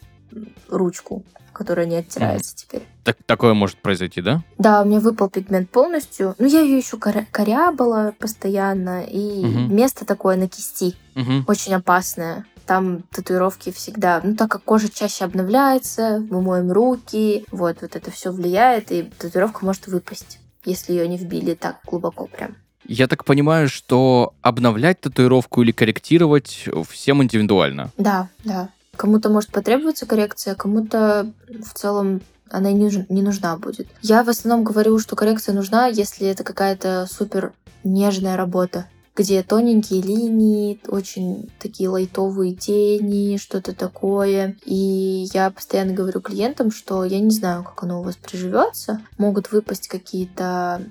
ручку, 0.69 1.25
которая 1.53 1.87
не 1.87 1.97
оттирается 1.97 2.53
угу. 2.55 2.61
теперь. 2.61 2.83
Так, 3.05 3.19
такое 3.27 3.55
может 3.55 3.77
произойти, 3.79 4.21
да? 4.21 4.43
Да, 4.59 4.83
у 4.83 4.85
меня 4.85 5.01
выпал 5.01 5.29
пигмент 5.29 5.71
полностью. 5.71 6.35
Ну, 6.39 6.47
я 6.47 6.61
ее 6.61 6.79
еще 6.79 6.97
коря- 6.97 7.27
корябала 7.31 8.15
постоянно, 8.19 9.05
и 9.05 9.45
угу. 9.45 9.75
место 9.75 10.05
такое 10.05 10.37
на 10.37 10.49
кисти. 10.49 10.95
Угу. 11.15 11.45
Очень 11.47 11.75
опасное 11.75 12.47
там 12.67 13.03
татуировки 13.11 13.71
всегда, 13.71 14.21
ну, 14.25 14.37
так 14.37 14.51
как 14.51 14.65
кожа 14.65 14.89
чаще 14.89 15.25
обновляется, 15.25 16.25
мы 16.31 16.41
моем 16.41 16.73
руки, 16.73 17.45
вот, 17.51 17.83
вот 17.83 17.97
это 17.97 18.11
все 18.11 18.33
влияет, 18.33 18.91
и 18.91 19.03
татуировка 19.03 19.65
может 19.65 19.87
выпасть, 19.87 20.39
если 20.64 20.92
ее 20.92 21.09
не 21.09 21.16
вбили 21.16 21.55
так 21.55 21.79
глубоко 21.87 22.27
прям. 22.27 22.57
Я 22.87 23.09
так 23.09 23.24
понимаю, 23.24 23.68
что 23.68 24.35
обновлять 24.42 25.00
татуировку 25.00 25.62
или 25.62 25.72
корректировать 25.72 26.68
всем 26.88 27.22
индивидуально. 27.22 27.90
Да, 27.96 28.29
да. 28.44 28.68
Кому-то 28.96 29.31
может 29.31 29.50
потребоваться 29.50 30.07
коррекция, 30.07 30.55
кому-то 30.55 31.33
в 31.48 31.74
целом 31.74 32.20
она 32.50 32.70
не, 32.72 33.07
не 33.09 33.22
нужна 33.22 33.57
будет. 33.57 33.88
Я 34.03 34.22
в 34.22 34.29
основном 34.29 34.64
говорю, 34.64 34.98
что 34.98 35.16
коррекция 35.16 35.55
нужна, 35.55 35.87
если 35.87 36.29
это 36.29 36.44
какая-то 36.44 37.09
супер 37.11 37.53
нежная 37.83 38.37
работа 38.37 38.87
где 39.16 39.42
тоненькие 39.42 40.03
линии, 40.03 40.81
очень 40.88 41.50
такие 41.61 41.88
лайтовые 41.88 42.55
тени, 42.55 43.37
что-то 43.37 43.74
такое. 43.74 44.57
И 44.64 45.27
я 45.33 45.50
постоянно 45.50 45.92
говорю 45.92 46.20
клиентам, 46.20 46.72
что 46.72 47.05
я 47.05 47.20
не 47.20 47.31
знаю, 47.31 47.62
как 47.62 47.83
оно 47.85 48.00
у 48.00 48.05
вас 48.05 48.16
приживется. 48.16 49.00
Могут 49.16 49.53
выпасть 49.53 49.88
какие-то 49.88 50.83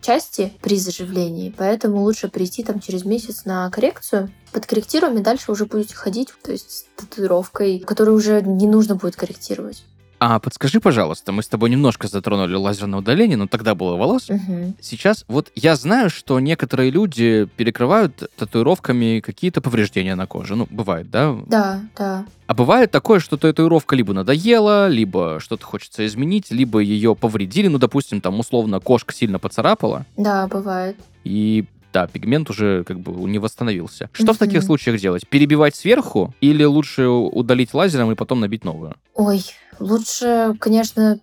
части 0.00 0.52
при 0.62 0.78
заживлении, 0.78 1.54
поэтому 1.56 2.02
лучше 2.02 2.28
прийти 2.28 2.62
там 2.62 2.78
через 2.80 3.04
месяц 3.04 3.44
на 3.44 3.68
коррекцию, 3.70 4.30
подкорректируем, 4.52 5.18
и 5.18 5.22
дальше 5.22 5.50
уже 5.50 5.66
будете 5.66 5.96
ходить, 5.96 6.28
то 6.42 6.52
есть 6.52 6.70
с 6.70 6.84
татуировкой, 6.96 7.80
которую 7.80 8.16
уже 8.16 8.40
не 8.42 8.68
нужно 8.68 8.94
будет 8.94 9.16
корректировать. 9.16 9.84
А 10.26 10.38
подскажи, 10.38 10.80
пожалуйста, 10.80 11.32
мы 11.32 11.42
с 11.42 11.48
тобой 11.48 11.68
немножко 11.68 12.08
затронули 12.08 12.54
лазерное 12.54 13.00
удаление, 13.00 13.36
но 13.36 13.46
тогда 13.46 13.74
было 13.74 13.96
волос. 13.96 14.30
Угу. 14.30 14.76
Сейчас 14.80 15.26
вот 15.28 15.52
я 15.54 15.76
знаю, 15.76 16.08
что 16.08 16.40
некоторые 16.40 16.90
люди 16.90 17.46
перекрывают 17.56 18.30
татуировками 18.38 19.20
какие-то 19.20 19.60
повреждения 19.60 20.14
на 20.14 20.26
коже. 20.26 20.56
Ну, 20.56 20.66
бывает, 20.70 21.10
да? 21.10 21.36
Да, 21.46 21.82
да. 21.94 22.24
А 22.46 22.54
бывает 22.54 22.90
такое, 22.90 23.20
что 23.20 23.36
татуировка 23.36 23.96
либо 23.96 24.14
надоела, 24.14 24.88
либо 24.88 25.40
что-то 25.40 25.66
хочется 25.66 26.06
изменить, 26.06 26.50
либо 26.50 26.78
ее 26.78 27.14
повредили, 27.14 27.68
ну, 27.68 27.76
допустим, 27.76 28.22
там 28.22 28.40
условно 28.40 28.80
кошка 28.80 29.12
сильно 29.12 29.38
поцарапала. 29.38 30.06
Да, 30.16 30.46
бывает. 30.46 30.96
И 31.24 31.66
да, 31.94 32.08
пигмент 32.08 32.50
уже 32.50 32.82
как 32.82 32.98
бы 32.98 33.12
не 33.30 33.38
восстановился. 33.38 34.10
Что 34.12 34.24
mm-hmm. 34.24 34.32
в 34.32 34.38
таких 34.38 34.62
случаях 34.64 35.00
делать? 35.00 35.28
Перебивать 35.28 35.76
сверху 35.76 36.34
или 36.40 36.64
лучше 36.64 37.06
удалить 37.06 37.72
лазером 37.72 38.10
и 38.10 38.16
потом 38.16 38.40
набить 38.40 38.64
новую? 38.64 38.94
Ой, 39.14 39.44
лучше, 39.78 40.54
конечно, 40.58 41.18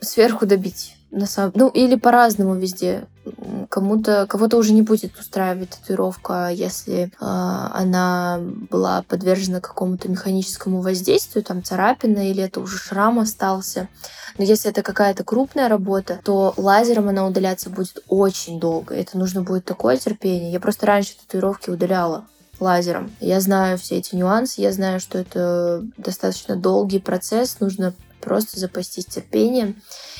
сверху 0.00 0.46
добить 0.46 0.96
на 1.10 1.26
самом... 1.26 1.52
Ну, 1.54 1.68
или 1.68 1.96
по-разному 1.96 2.54
везде. 2.54 3.06
Кому-то, 3.68 4.26
кого-то 4.28 4.56
уже 4.56 4.72
не 4.72 4.82
будет 4.82 5.18
устраивать 5.18 5.70
татуировка, 5.70 6.48
если 6.50 7.04
э, 7.04 7.08
она 7.20 8.40
была 8.70 9.02
подвержена 9.02 9.60
какому-то 9.60 10.08
механическому 10.08 10.80
воздействию, 10.80 11.44
там 11.44 11.62
царапина, 11.62 12.30
или 12.30 12.42
это 12.42 12.60
уже 12.60 12.78
шрам 12.78 13.18
остался. 13.18 13.88
Но 14.38 14.44
если 14.44 14.70
это 14.70 14.82
какая-то 14.82 15.24
крупная 15.24 15.68
работа, 15.68 16.20
то 16.24 16.54
лазером 16.56 17.08
она 17.08 17.26
удаляться 17.26 17.70
будет 17.70 18.02
очень 18.08 18.60
долго. 18.60 18.94
Это 18.94 19.18
нужно 19.18 19.42
будет 19.42 19.64
такое 19.64 19.96
терпение. 19.96 20.52
Я 20.52 20.60
просто 20.60 20.86
раньше 20.86 21.16
татуировки 21.16 21.70
удаляла 21.70 22.24
лазером. 22.60 23.10
Я 23.20 23.40
знаю 23.40 23.78
все 23.78 23.96
эти 23.96 24.14
нюансы, 24.14 24.60
я 24.60 24.72
знаю, 24.72 25.00
что 25.00 25.18
это 25.18 25.84
достаточно 25.96 26.56
долгий 26.56 26.98
процесс, 26.98 27.60
нужно 27.60 27.94
просто 28.20 28.60
запастись 28.60 29.06
терпением. 29.06 29.76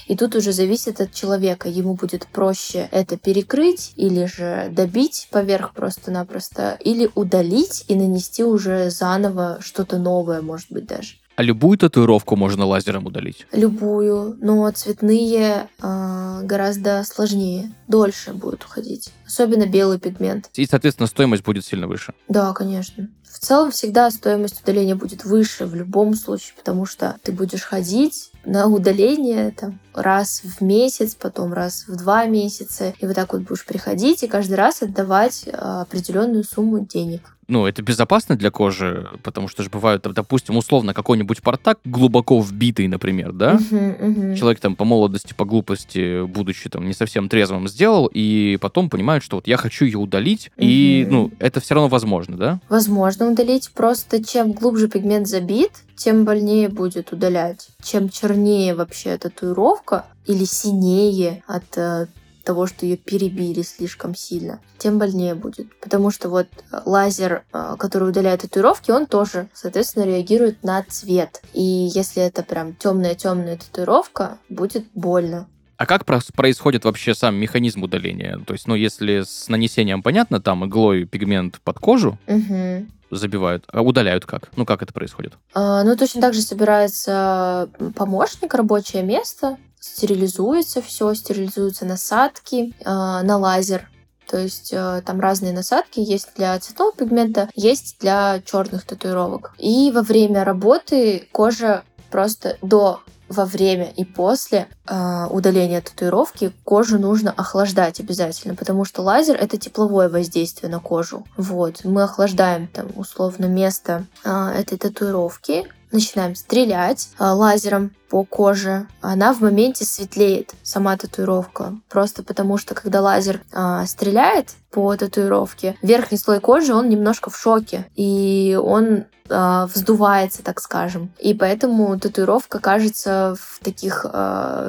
И 0.07 0.17
тут 0.17 0.35
уже 0.35 0.53
зависит 0.53 1.01
от 1.01 1.13
человека. 1.13 1.69
Ему 1.69 1.95
будет 1.95 2.27
проще 2.27 2.89
это 2.91 3.17
перекрыть 3.17 3.93
или 3.97 4.25
же 4.25 4.69
добить 4.73 5.29
поверх 5.31 5.73
просто-напросто, 5.73 6.77
или 6.81 7.09
удалить 7.15 7.85
и 7.87 7.95
нанести 7.95 8.43
уже 8.43 8.91
заново 8.91 9.59
что-то 9.61 9.99
новое, 9.99 10.41
может 10.41 10.73
быть, 10.73 10.87
даже. 10.87 11.20
А 11.41 11.43
любую 11.43 11.79
татуировку 11.79 12.37
можно 12.37 12.67
лазером 12.67 13.07
удалить? 13.07 13.47
Любую, 13.53 14.37
но 14.43 14.71
цветные 14.73 15.71
э, 15.83 16.41
гораздо 16.43 17.03
сложнее, 17.03 17.73
дольше 17.89 18.35
будут 18.35 18.65
уходить. 18.65 19.11
особенно 19.27 19.65
белый 19.65 19.99
пигмент. 19.99 20.51
И, 20.53 20.67
соответственно, 20.67 21.07
стоимость 21.07 21.43
будет 21.43 21.65
сильно 21.65 21.87
выше. 21.87 22.13
Да, 22.29 22.53
конечно. 22.53 23.09
В 23.25 23.39
целом 23.39 23.71
всегда 23.71 24.11
стоимость 24.11 24.61
удаления 24.63 24.97
будет 24.97 25.25
выше 25.25 25.65
в 25.65 25.75
любом 25.75 26.15
случае, 26.15 26.53
потому 26.59 26.85
что 26.85 27.17
ты 27.23 27.33
будешь 27.33 27.63
ходить 27.63 28.33
на 28.45 28.67
удаление 28.67 29.53
там, 29.53 29.81
раз 29.95 30.43
в 30.45 30.63
месяц, 30.63 31.15
потом 31.15 31.53
раз 31.53 31.87
в 31.87 31.97
два 31.97 32.27
месяца, 32.27 32.95
и 32.99 33.07
вот 33.07 33.17
так 33.17 33.33
вот 33.33 33.43
будешь 33.43 33.65
приходить 33.65 34.23
и 34.23 34.29
каждый 34.29 34.55
раз 34.55 34.83
отдавать 34.83 35.49
а, 35.53 35.83
определенную 35.83 36.45
сумму 36.45 36.81
денег 36.81 37.35
ну, 37.51 37.67
это 37.67 37.83
безопасно 37.83 38.37
для 38.37 38.53
кожи, 38.53 39.09
потому 39.25 39.49
что 39.49 39.65
же 39.65 39.71
бывают, 39.71 40.03
допустим, 40.03 40.57
условно, 40.57 40.95
какой-нибудь 40.95 41.43
портак 41.43 41.81
глубоко 41.85 42.41
вбитый, 42.41 42.87
например, 42.87 43.33
да? 43.33 43.57
Uh-huh, 43.57 44.01
uh-huh. 44.01 44.37
Человек 44.37 44.61
там 44.61 44.77
по 44.77 44.85
молодости, 44.85 45.35
по 45.35 45.45
глупости, 45.45 46.25
будучи 46.25 46.71
там 46.71 46.87
не 46.87 46.95
совсем 46.95 47.29
трезвым, 47.29 47.67
сделал, 47.67 48.09
и 48.15 48.57
потом 48.61 48.89
понимает, 48.89 49.25
что 49.25 49.37
вот 49.37 49.49
я 49.49 49.57
хочу 49.57 49.85
ее 49.85 49.99
удалить, 49.99 50.53
uh-huh. 50.57 50.65
и, 50.65 51.07
ну, 51.11 51.33
это 51.41 51.59
все 51.59 51.75
равно 51.75 51.89
возможно, 51.89 52.37
да? 52.37 52.61
Возможно 52.69 53.29
удалить, 53.29 53.73
просто 53.75 54.25
чем 54.25 54.53
глубже 54.53 54.89
пигмент 54.89 55.27
забит, 55.27 55.73
тем 55.97 56.25
больнее 56.25 56.69
будет 56.69 57.13
удалять. 57.13 57.69
Чем 57.83 58.09
чернее 58.09 58.75
вообще 58.75 59.19
татуировка 59.19 59.80
или 60.27 60.45
синее 60.45 61.43
от 61.47 61.77
э, 61.77 62.07
того, 62.45 62.67
что 62.67 62.87
ее 62.87 62.97
перебили 62.97 63.63
слишком 63.63 64.15
сильно, 64.15 64.61
тем 64.79 64.99
больнее 64.99 65.35
будет. 65.35 65.69
Потому 65.81 66.11
что 66.11 66.29
вот 66.29 66.47
э, 66.47 66.81
лазер, 66.85 67.45
э, 67.53 67.77
который 67.79 68.09
удаляет 68.09 68.43
татуировки, 68.43 68.91
он 68.91 69.07
тоже, 69.07 69.49
соответственно, 69.55 70.05
реагирует 70.05 70.63
на 70.63 70.83
цвет. 70.83 71.43
И 71.53 71.63
если 71.63 72.23
это 72.23 72.43
прям 72.43 72.75
темная-темная 72.75 73.57
татуировка, 73.57 74.39
будет 74.49 74.85
больно. 74.95 75.47
А 75.77 75.87
как 75.87 76.05
происходит 76.05 76.85
вообще 76.85 77.15
сам 77.15 77.37
механизм 77.37 77.83
удаления? 77.83 78.39
То 78.47 78.53
есть, 78.53 78.69
ну, 78.69 78.75
если 78.75 79.23
с 79.23 79.49
нанесением 79.49 80.03
понятно, 80.03 80.41
там 80.41 80.67
иглой 80.67 81.07
пигмент 81.07 81.59
под 81.63 81.79
кожу, 81.79 82.19
угу 82.27 82.87
забивают, 83.11 83.65
а 83.73 83.83
удаляют 83.83 84.25
как? 84.25 84.51
Ну, 84.57 84.65
как 84.65 84.83
это 84.83 84.93
происходит? 84.93 85.35
А, 85.55 85.83
ну, 85.83 85.97
точно 85.97 86.21
так 86.21 86.35
же 86.35 86.43
собирается 86.43 87.69
помощник, 87.97 88.55
рабочее 88.55 89.03
место, 89.03 89.59
стерилизуется 89.81 90.83
все, 90.83 91.13
стерилизуются 91.15 91.85
насадки 91.85 92.75
э, 92.79 92.85
на 92.85 93.37
лазер. 93.39 93.89
То 94.29 94.39
есть 94.39 94.73
э, 94.73 95.03
там 95.05 95.19
разные 95.19 95.53
насадки 95.53 95.99
есть 95.99 96.29
для 96.37 96.59
цветного 96.61 96.93
пигмента, 96.93 97.51
есть 97.57 97.97
для 97.99 98.41
черных 98.45 98.85
татуировок. 98.85 99.55
И 99.59 99.91
во 99.93 100.03
время 100.03 100.45
работы 100.45 101.29
кожа 101.33 101.83
просто 102.11 102.57
до 102.63 103.01
во 103.31 103.45
время 103.45 103.93
и 103.97 104.05
после 104.05 104.67
э, 104.89 105.27
удаления 105.31 105.81
татуировки 105.81 106.53
кожу 106.65 106.99
нужно 106.99 107.31
охлаждать 107.31 108.01
обязательно, 108.01 108.57
потому 108.57 108.85
что 108.85 109.03
лазер 109.03 109.37
это 109.37 109.57
тепловое 109.57 110.09
воздействие 110.09 110.71
на 110.71 110.81
кожу. 110.81 111.25
Вот, 111.37 111.85
мы 111.85 112.03
охлаждаем 112.03 112.67
там 112.67 112.89
условно 112.97 113.47
место 113.47 114.07
э, 114.25 114.31
этой 114.59 114.79
татуировки, 114.79 115.65
начинаем 115.93 116.35
стрелять 116.35 117.09
э, 117.19 117.25
лазером 117.25 117.93
по 118.09 118.25
коже, 118.25 118.89
она 119.01 119.33
в 119.33 119.41
моменте 119.41 119.85
светлеет, 119.85 120.53
сама 120.63 120.97
татуировка. 120.97 121.75
Просто 121.89 122.23
потому 122.23 122.59
что, 122.59 122.75
когда 122.75 123.01
лазер 123.01 123.41
э, 123.53 123.85
стреляет 123.87 124.51
по 124.71 124.97
татуировке, 124.97 125.77
верхний 125.83 126.19
слой 126.19 126.41
кожи, 126.41 126.75
он 126.75 126.89
немножко 126.89 127.31
в 127.31 127.37
шоке, 127.37 127.87
и 127.95 128.59
он 128.61 129.05
э, 129.29 129.67
вздувается, 129.73 130.43
так 130.43 130.61
скажем. 130.61 131.13
И 131.19 131.35
поэтому 131.35 131.99
татуировка 131.99 132.59
кажется 132.59 133.37
в 133.41 133.61
таких 133.63 134.07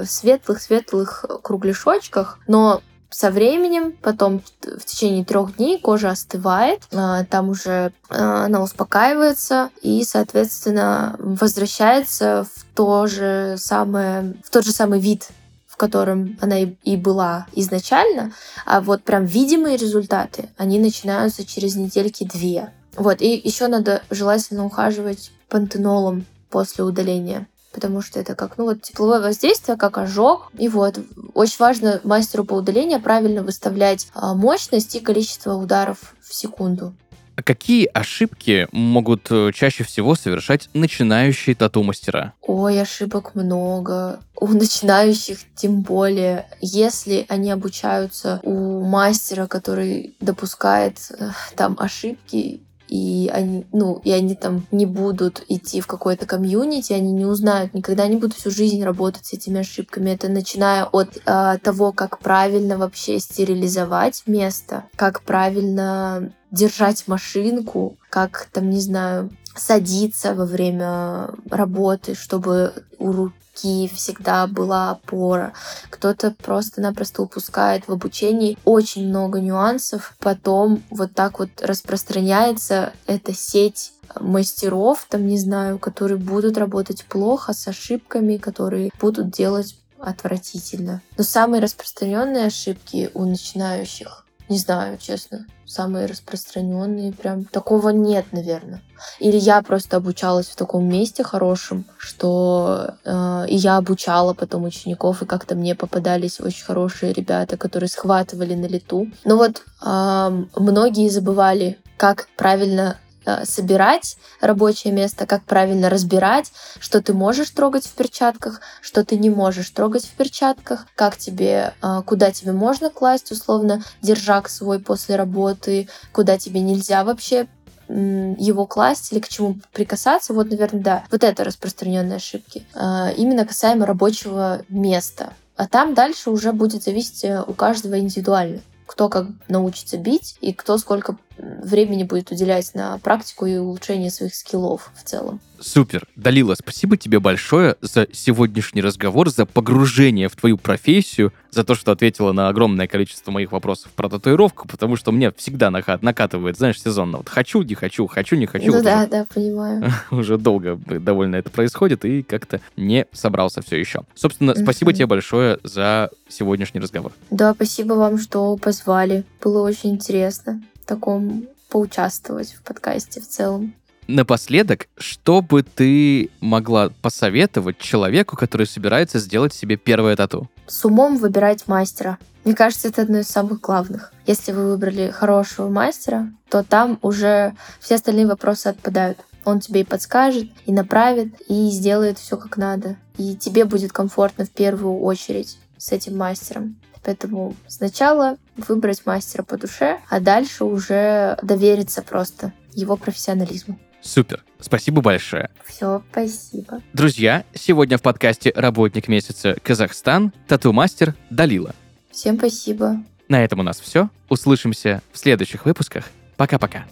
светлых-светлых 0.05 1.25
кругляшочках, 1.41 2.39
но 2.47 2.81
со 3.11 3.29
временем, 3.29 3.93
потом 4.01 4.41
в 4.61 4.85
течение 4.85 5.25
трех 5.25 5.57
дней 5.57 5.79
кожа 5.79 6.11
остывает, 6.11 6.83
а, 6.93 7.25
там 7.25 7.49
уже 7.49 7.91
а, 8.09 8.45
она 8.45 8.61
успокаивается 8.63 9.69
и, 9.81 10.03
соответственно, 10.03 11.15
возвращается 11.19 12.47
в 12.55 12.65
то 12.73 13.07
же 13.07 13.55
самое, 13.57 14.35
в 14.43 14.49
тот 14.49 14.65
же 14.65 14.71
самый 14.71 15.01
вид, 15.01 15.27
в 15.67 15.75
котором 15.75 16.37
она 16.41 16.59
и 16.59 16.95
была 16.95 17.47
изначально, 17.53 18.31
а 18.65 18.79
вот 18.79 19.03
прям 19.03 19.25
видимые 19.25 19.75
результаты, 19.75 20.49
они 20.57 20.79
начинаются 20.79 21.45
через 21.45 21.75
недельки 21.75 22.23
две. 22.23 22.71
Вот, 22.95 23.21
и 23.21 23.35
еще 23.43 23.67
надо 23.67 24.03
желательно 24.09 24.65
ухаживать 24.65 25.31
пантенолом 25.49 26.25
после 26.49 26.85
удаления 26.85 27.47
потому 27.73 28.01
что 28.01 28.19
это 28.19 28.35
как, 28.35 28.57
ну 28.57 28.65
вот 28.65 28.81
тепловое 28.81 29.21
воздействие, 29.21 29.77
как 29.77 29.97
ожог. 29.97 30.51
И 30.57 30.67
вот 30.67 30.99
очень 31.33 31.57
важно 31.59 32.01
мастеру 32.03 32.45
по 32.45 32.53
удалению 32.55 33.01
правильно 33.01 33.43
выставлять 33.43 34.07
а, 34.13 34.33
мощность 34.33 34.95
и 34.95 34.99
количество 34.99 35.55
ударов 35.55 36.15
в 36.21 36.33
секунду. 36.33 36.93
А 37.35 37.43
какие 37.43 37.89
ошибки 37.91 38.67
могут 38.71 39.31
э, 39.31 39.51
чаще 39.53 39.83
всего 39.83 40.15
совершать 40.15 40.69
начинающие 40.73 41.55
тату-мастера? 41.55 42.33
Ой, 42.41 42.79
ошибок 42.79 43.35
много. 43.35 44.19
У 44.35 44.47
начинающих 44.47 45.39
тем 45.55 45.81
более. 45.81 46.47
Если 46.59 47.25
они 47.29 47.49
обучаются 47.49 48.41
у 48.43 48.83
мастера, 48.83 49.47
который 49.47 50.13
допускает 50.19 50.97
э, 51.17 51.29
там 51.55 51.77
ошибки, 51.79 52.61
и 52.91 53.31
они, 53.33 53.65
ну, 53.71 54.01
и 54.03 54.11
они 54.11 54.35
там 54.35 54.67
не 54.69 54.85
будут 54.85 55.45
идти 55.47 55.79
в 55.79 55.87
какое-то 55.87 56.25
комьюнити, 56.25 56.91
они 56.91 57.13
не 57.13 57.25
узнают, 57.25 57.73
никогда 57.73 58.05
не 58.05 58.17
будут 58.17 58.35
всю 58.35 58.51
жизнь 58.51 58.83
работать 58.83 59.25
с 59.25 59.33
этими 59.33 59.61
ошибками. 59.61 60.09
Это 60.09 60.27
начиная 60.27 60.83
от 60.83 61.17
э, 61.25 61.57
того, 61.63 61.93
как 61.93 62.19
правильно 62.19 62.77
вообще 62.77 63.19
стерилизовать 63.19 64.23
место, 64.25 64.83
как 64.97 65.21
правильно 65.21 66.33
держать 66.51 67.07
машинку, 67.07 67.95
как 68.09 68.49
там, 68.51 68.69
не 68.69 68.81
знаю, 68.81 69.29
садиться 69.55 70.35
во 70.35 70.45
время 70.45 71.29
работы, 71.49 72.13
чтобы 72.13 72.73
у 72.99 73.29
руки 73.51 73.89
всегда 73.93 74.47
была 74.47 74.91
опора. 74.91 75.53
Кто-то 75.89 76.31
просто-напросто 76.31 77.21
упускает 77.21 77.87
в 77.87 77.91
обучении 77.91 78.57
очень 78.65 79.07
много 79.07 79.39
нюансов. 79.39 80.15
Потом 80.19 80.83
вот 80.89 81.13
так 81.13 81.39
вот 81.39 81.49
распространяется 81.61 82.93
эта 83.07 83.33
сеть 83.33 83.93
мастеров, 84.19 85.05
там, 85.09 85.25
не 85.25 85.37
знаю, 85.37 85.79
которые 85.79 86.17
будут 86.17 86.57
работать 86.57 87.05
плохо, 87.05 87.53
с 87.53 87.67
ошибками, 87.67 88.37
которые 88.37 88.91
будут 88.99 89.31
делать 89.31 89.77
отвратительно. 89.99 91.01
Но 91.17 91.23
самые 91.23 91.61
распространенные 91.61 92.47
ошибки 92.47 93.09
у 93.13 93.23
начинающих 93.23 94.20
не 94.51 94.57
знаю, 94.57 94.97
честно. 94.97 95.45
Самые 95.65 96.05
распространенные 96.05 97.13
прям. 97.13 97.45
Такого 97.45 97.89
нет, 97.89 98.25
наверное. 98.33 98.81
Или 99.19 99.37
я 99.37 99.61
просто 99.61 99.95
обучалась 99.95 100.47
в 100.47 100.57
таком 100.57 100.83
месте 100.89 101.23
хорошем, 101.23 101.85
что 101.97 102.95
э, 103.05 103.45
и 103.47 103.55
я 103.55 103.77
обучала 103.77 104.33
потом 104.33 104.65
учеников, 104.65 105.21
и 105.21 105.25
как-то 105.25 105.55
мне 105.55 105.73
попадались 105.73 106.41
очень 106.41 106.65
хорошие 106.65 107.13
ребята, 107.13 107.55
которые 107.55 107.89
схватывали 107.89 108.53
на 108.53 108.65
лету. 108.65 109.07
Но 109.23 109.37
вот 109.37 109.61
э, 109.81 110.45
многие 110.57 111.09
забывали, 111.09 111.77
как 111.95 112.27
правильно 112.35 112.97
собирать 113.43 114.17
рабочее 114.39 114.93
место, 114.93 115.25
как 115.25 115.43
правильно 115.43 115.89
разбирать, 115.89 116.51
что 116.79 117.01
ты 117.01 117.13
можешь 117.13 117.49
трогать 117.51 117.85
в 117.85 117.91
перчатках, 117.91 118.61
что 118.81 119.05
ты 119.05 119.17
не 119.17 119.29
можешь 119.29 119.69
трогать 119.69 120.05
в 120.05 120.11
перчатках, 120.11 120.87
как 120.95 121.17
тебе, 121.17 121.73
э, 121.81 122.01
куда 122.05 122.31
тебе 122.31 122.51
можно 122.51 122.89
класть, 122.89 123.31
условно, 123.31 123.83
держак 124.01 124.49
свой 124.49 124.79
после 124.79 125.15
работы, 125.15 125.87
куда 126.11 126.37
тебе 126.37 126.61
нельзя 126.61 127.03
вообще 127.03 127.47
его 127.87 128.65
класть 128.67 129.11
или 129.11 129.19
к 129.19 129.27
чему 129.27 129.59
прикасаться, 129.73 130.33
вот, 130.33 130.49
наверное, 130.49 130.81
да, 130.81 131.03
вот 131.11 131.25
это 131.25 131.43
распространенные 131.43 132.17
ошибки. 132.17 132.65
Э, 132.73 133.13
именно 133.17 133.45
касаемо 133.45 133.85
рабочего 133.85 134.61
места. 134.69 135.33
А 135.57 135.67
там 135.67 135.93
дальше 135.93 136.29
уже 136.29 136.53
будет 136.53 136.83
зависеть 136.83 137.25
у 137.47 137.53
каждого 137.53 137.99
индивидуально 137.99 138.61
кто 138.91 139.07
как 139.07 139.27
научится 139.47 139.97
бить 139.97 140.37
и 140.41 140.51
кто 140.51 140.77
сколько 140.77 141.15
времени 141.41 142.03
будет 142.03 142.31
уделять 142.31 142.73
на 142.73 142.97
практику 142.99 143.45
и 143.45 143.57
улучшение 143.57 144.11
своих 144.11 144.35
скиллов 144.35 144.91
в 144.95 145.03
целом. 145.03 145.39
Супер. 145.59 146.07
Далила, 146.15 146.55
спасибо 146.55 146.97
тебе 146.97 147.19
большое 147.19 147.75
за 147.81 148.07
сегодняшний 148.11 148.81
разговор, 148.81 149.29
за 149.29 149.45
погружение 149.45 150.27
в 150.27 150.35
твою 150.35 150.57
профессию, 150.57 151.33
за 151.51 151.63
то, 151.63 151.75
что 151.75 151.91
ответила 151.91 152.31
на 152.31 152.47
огромное 152.47 152.87
количество 152.87 153.31
моих 153.31 153.51
вопросов 153.51 153.91
про 153.91 154.09
татуировку, 154.09 154.67
потому 154.67 154.95
что 154.95 155.11
мне 155.11 155.31
всегда 155.31 155.69
накат, 155.69 156.01
накатывает, 156.01 156.57
знаешь, 156.57 156.81
сезонно. 156.81 157.19
Вот 157.19 157.29
хочу, 157.29 157.61
не 157.61 157.75
хочу, 157.75 158.07
хочу, 158.07 158.35
не 158.35 158.47
хочу. 158.47 158.67
Ну 158.67 158.73
вот 158.73 158.83
да, 158.83 158.99
уже, 159.01 159.07
да, 159.07 159.25
понимаю. 159.31 159.91
Уже 160.11 160.37
долго 160.37 160.75
довольно 160.75 161.35
это 161.35 161.51
происходит, 161.51 162.05
и 162.05 162.23
как-то 162.23 162.59
не 162.75 163.05
собрался 163.11 163.61
все 163.61 163.77
еще. 163.77 164.01
Собственно, 164.15 164.55
спасибо 164.55 164.93
тебе 164.93 165.05
большое 165.05 165.59
за 165.63 166.09
сегодняшний 166.27 166.79
разговор. 166.81 167.11
Да, 167.29 167.53
спасибо 167.53 167.93
вам, 167.93 168.17
что 168.17 168.55
позвали. 168.57 169.25
Было 169.41 169.61
очень 169.61 169.91
интересно 169.91 170.61
таком 170.91 171.47
поучаствовать 171.69 172.53
в 172.53 172.63
подкасте 172.63 173.21
в 173.21 173.27
целом. 173.27 173.73
Напоследок, 174.07 174.87
что 174.97 175.41
бы 175.41 175.63
ты 175.63 176.29
могла 176.41 176.89
посоветовать 177.01 177.77
человеку, 177.77 178.35
который 178.35 178.67
собирается 178.67 179.19
сделать 179.19 179.53
себе 179.53 179.77
первое 179.77 180.17
тату? 180.17 180.49
С 180.67 180.83
умом 180.83 181.17
выбирать 181.17 181.67
мастера. 181.67 182.17
Мне 182.43 182.55
кажется, 182.55 182.89
это 182.89 183.03
одно 183.03 183.19
из 183.19 183.27
самых 183.27 183.61
главных. 183.61 184.11
Если 184.25 184.51
вы 184.51 184.71
выбрали 184.71 185.11
хорошего 185.11 185.69
мастера, 185.69 186.33
то 186.49 186.63
там 186.63 186.99
уже 187.01 187.55
все 187.79 187.95
остальные 187.95 188.27
вопросы 188.27 188.67
отпадают. 188.67 189.19
Он 189.45 189.59
тебе 189.59 189.81
и 189.81 189.85
подскажет, 189.85 190.49
и 190.65 190.73
направит, 190.73 191.39
и 191.47 191.69
сделает 191.69 192.19
все 192.19 192.35
как 192.35 192.57
надо. 192.57 192.97
И 193.17 193.35
тебе 193.35 193.63
будет 193.63 193.93
комфортно 193.93 194.45
в 194.45 194.49
первую 194.49 194.99
очередь 194.99 195.57
с 195.77 195.91
этим 195.91 196.17
мастером. 196.17 196.75
Поэтому 197.03 197.55
сначала 197.67 198.37
выбрать 198.57 199.05
мастера 199.05 199.43
по 199.43 199.57
душе, 199.57 199.99
а 200.09 200.19
дальше 200.19 200.65
уже 200.65 201.37
довериться 201.41 202.01
просто 202.01 202.53
его 202.73 202.95
профессионализму. 202.95 203.79
Супер. 204.01 204.43
Спасибо 204.59 205.01
большое. 205.01 205.49
Все, 205.65 206.03
спасибо. 206.11 206.81
Друзья, 206.93 207.43
сегодня 207.53 207.97
в 207.97 208.01
подкасте 208.01 208.51
«Работник 208.55 209.07
месяца 209.07 209.55
Казахстан» 209.63 210.33
тату-мастер 210.47 211.15
Далила. 211.29 211.75
Всем 212.11 212.37
спасибо. 212.37 212.97
На 213.27 213.43
этом 213.43 213.59
у 213.59 213.63
нас 213.63 213.79
все. 213.79 214.09
Услышимся 214.29 215.01
в 215.11 215.17
следующих 215.17 215.65
выпусках. 215.65 216.05
Пока-пока. 216.35 216.85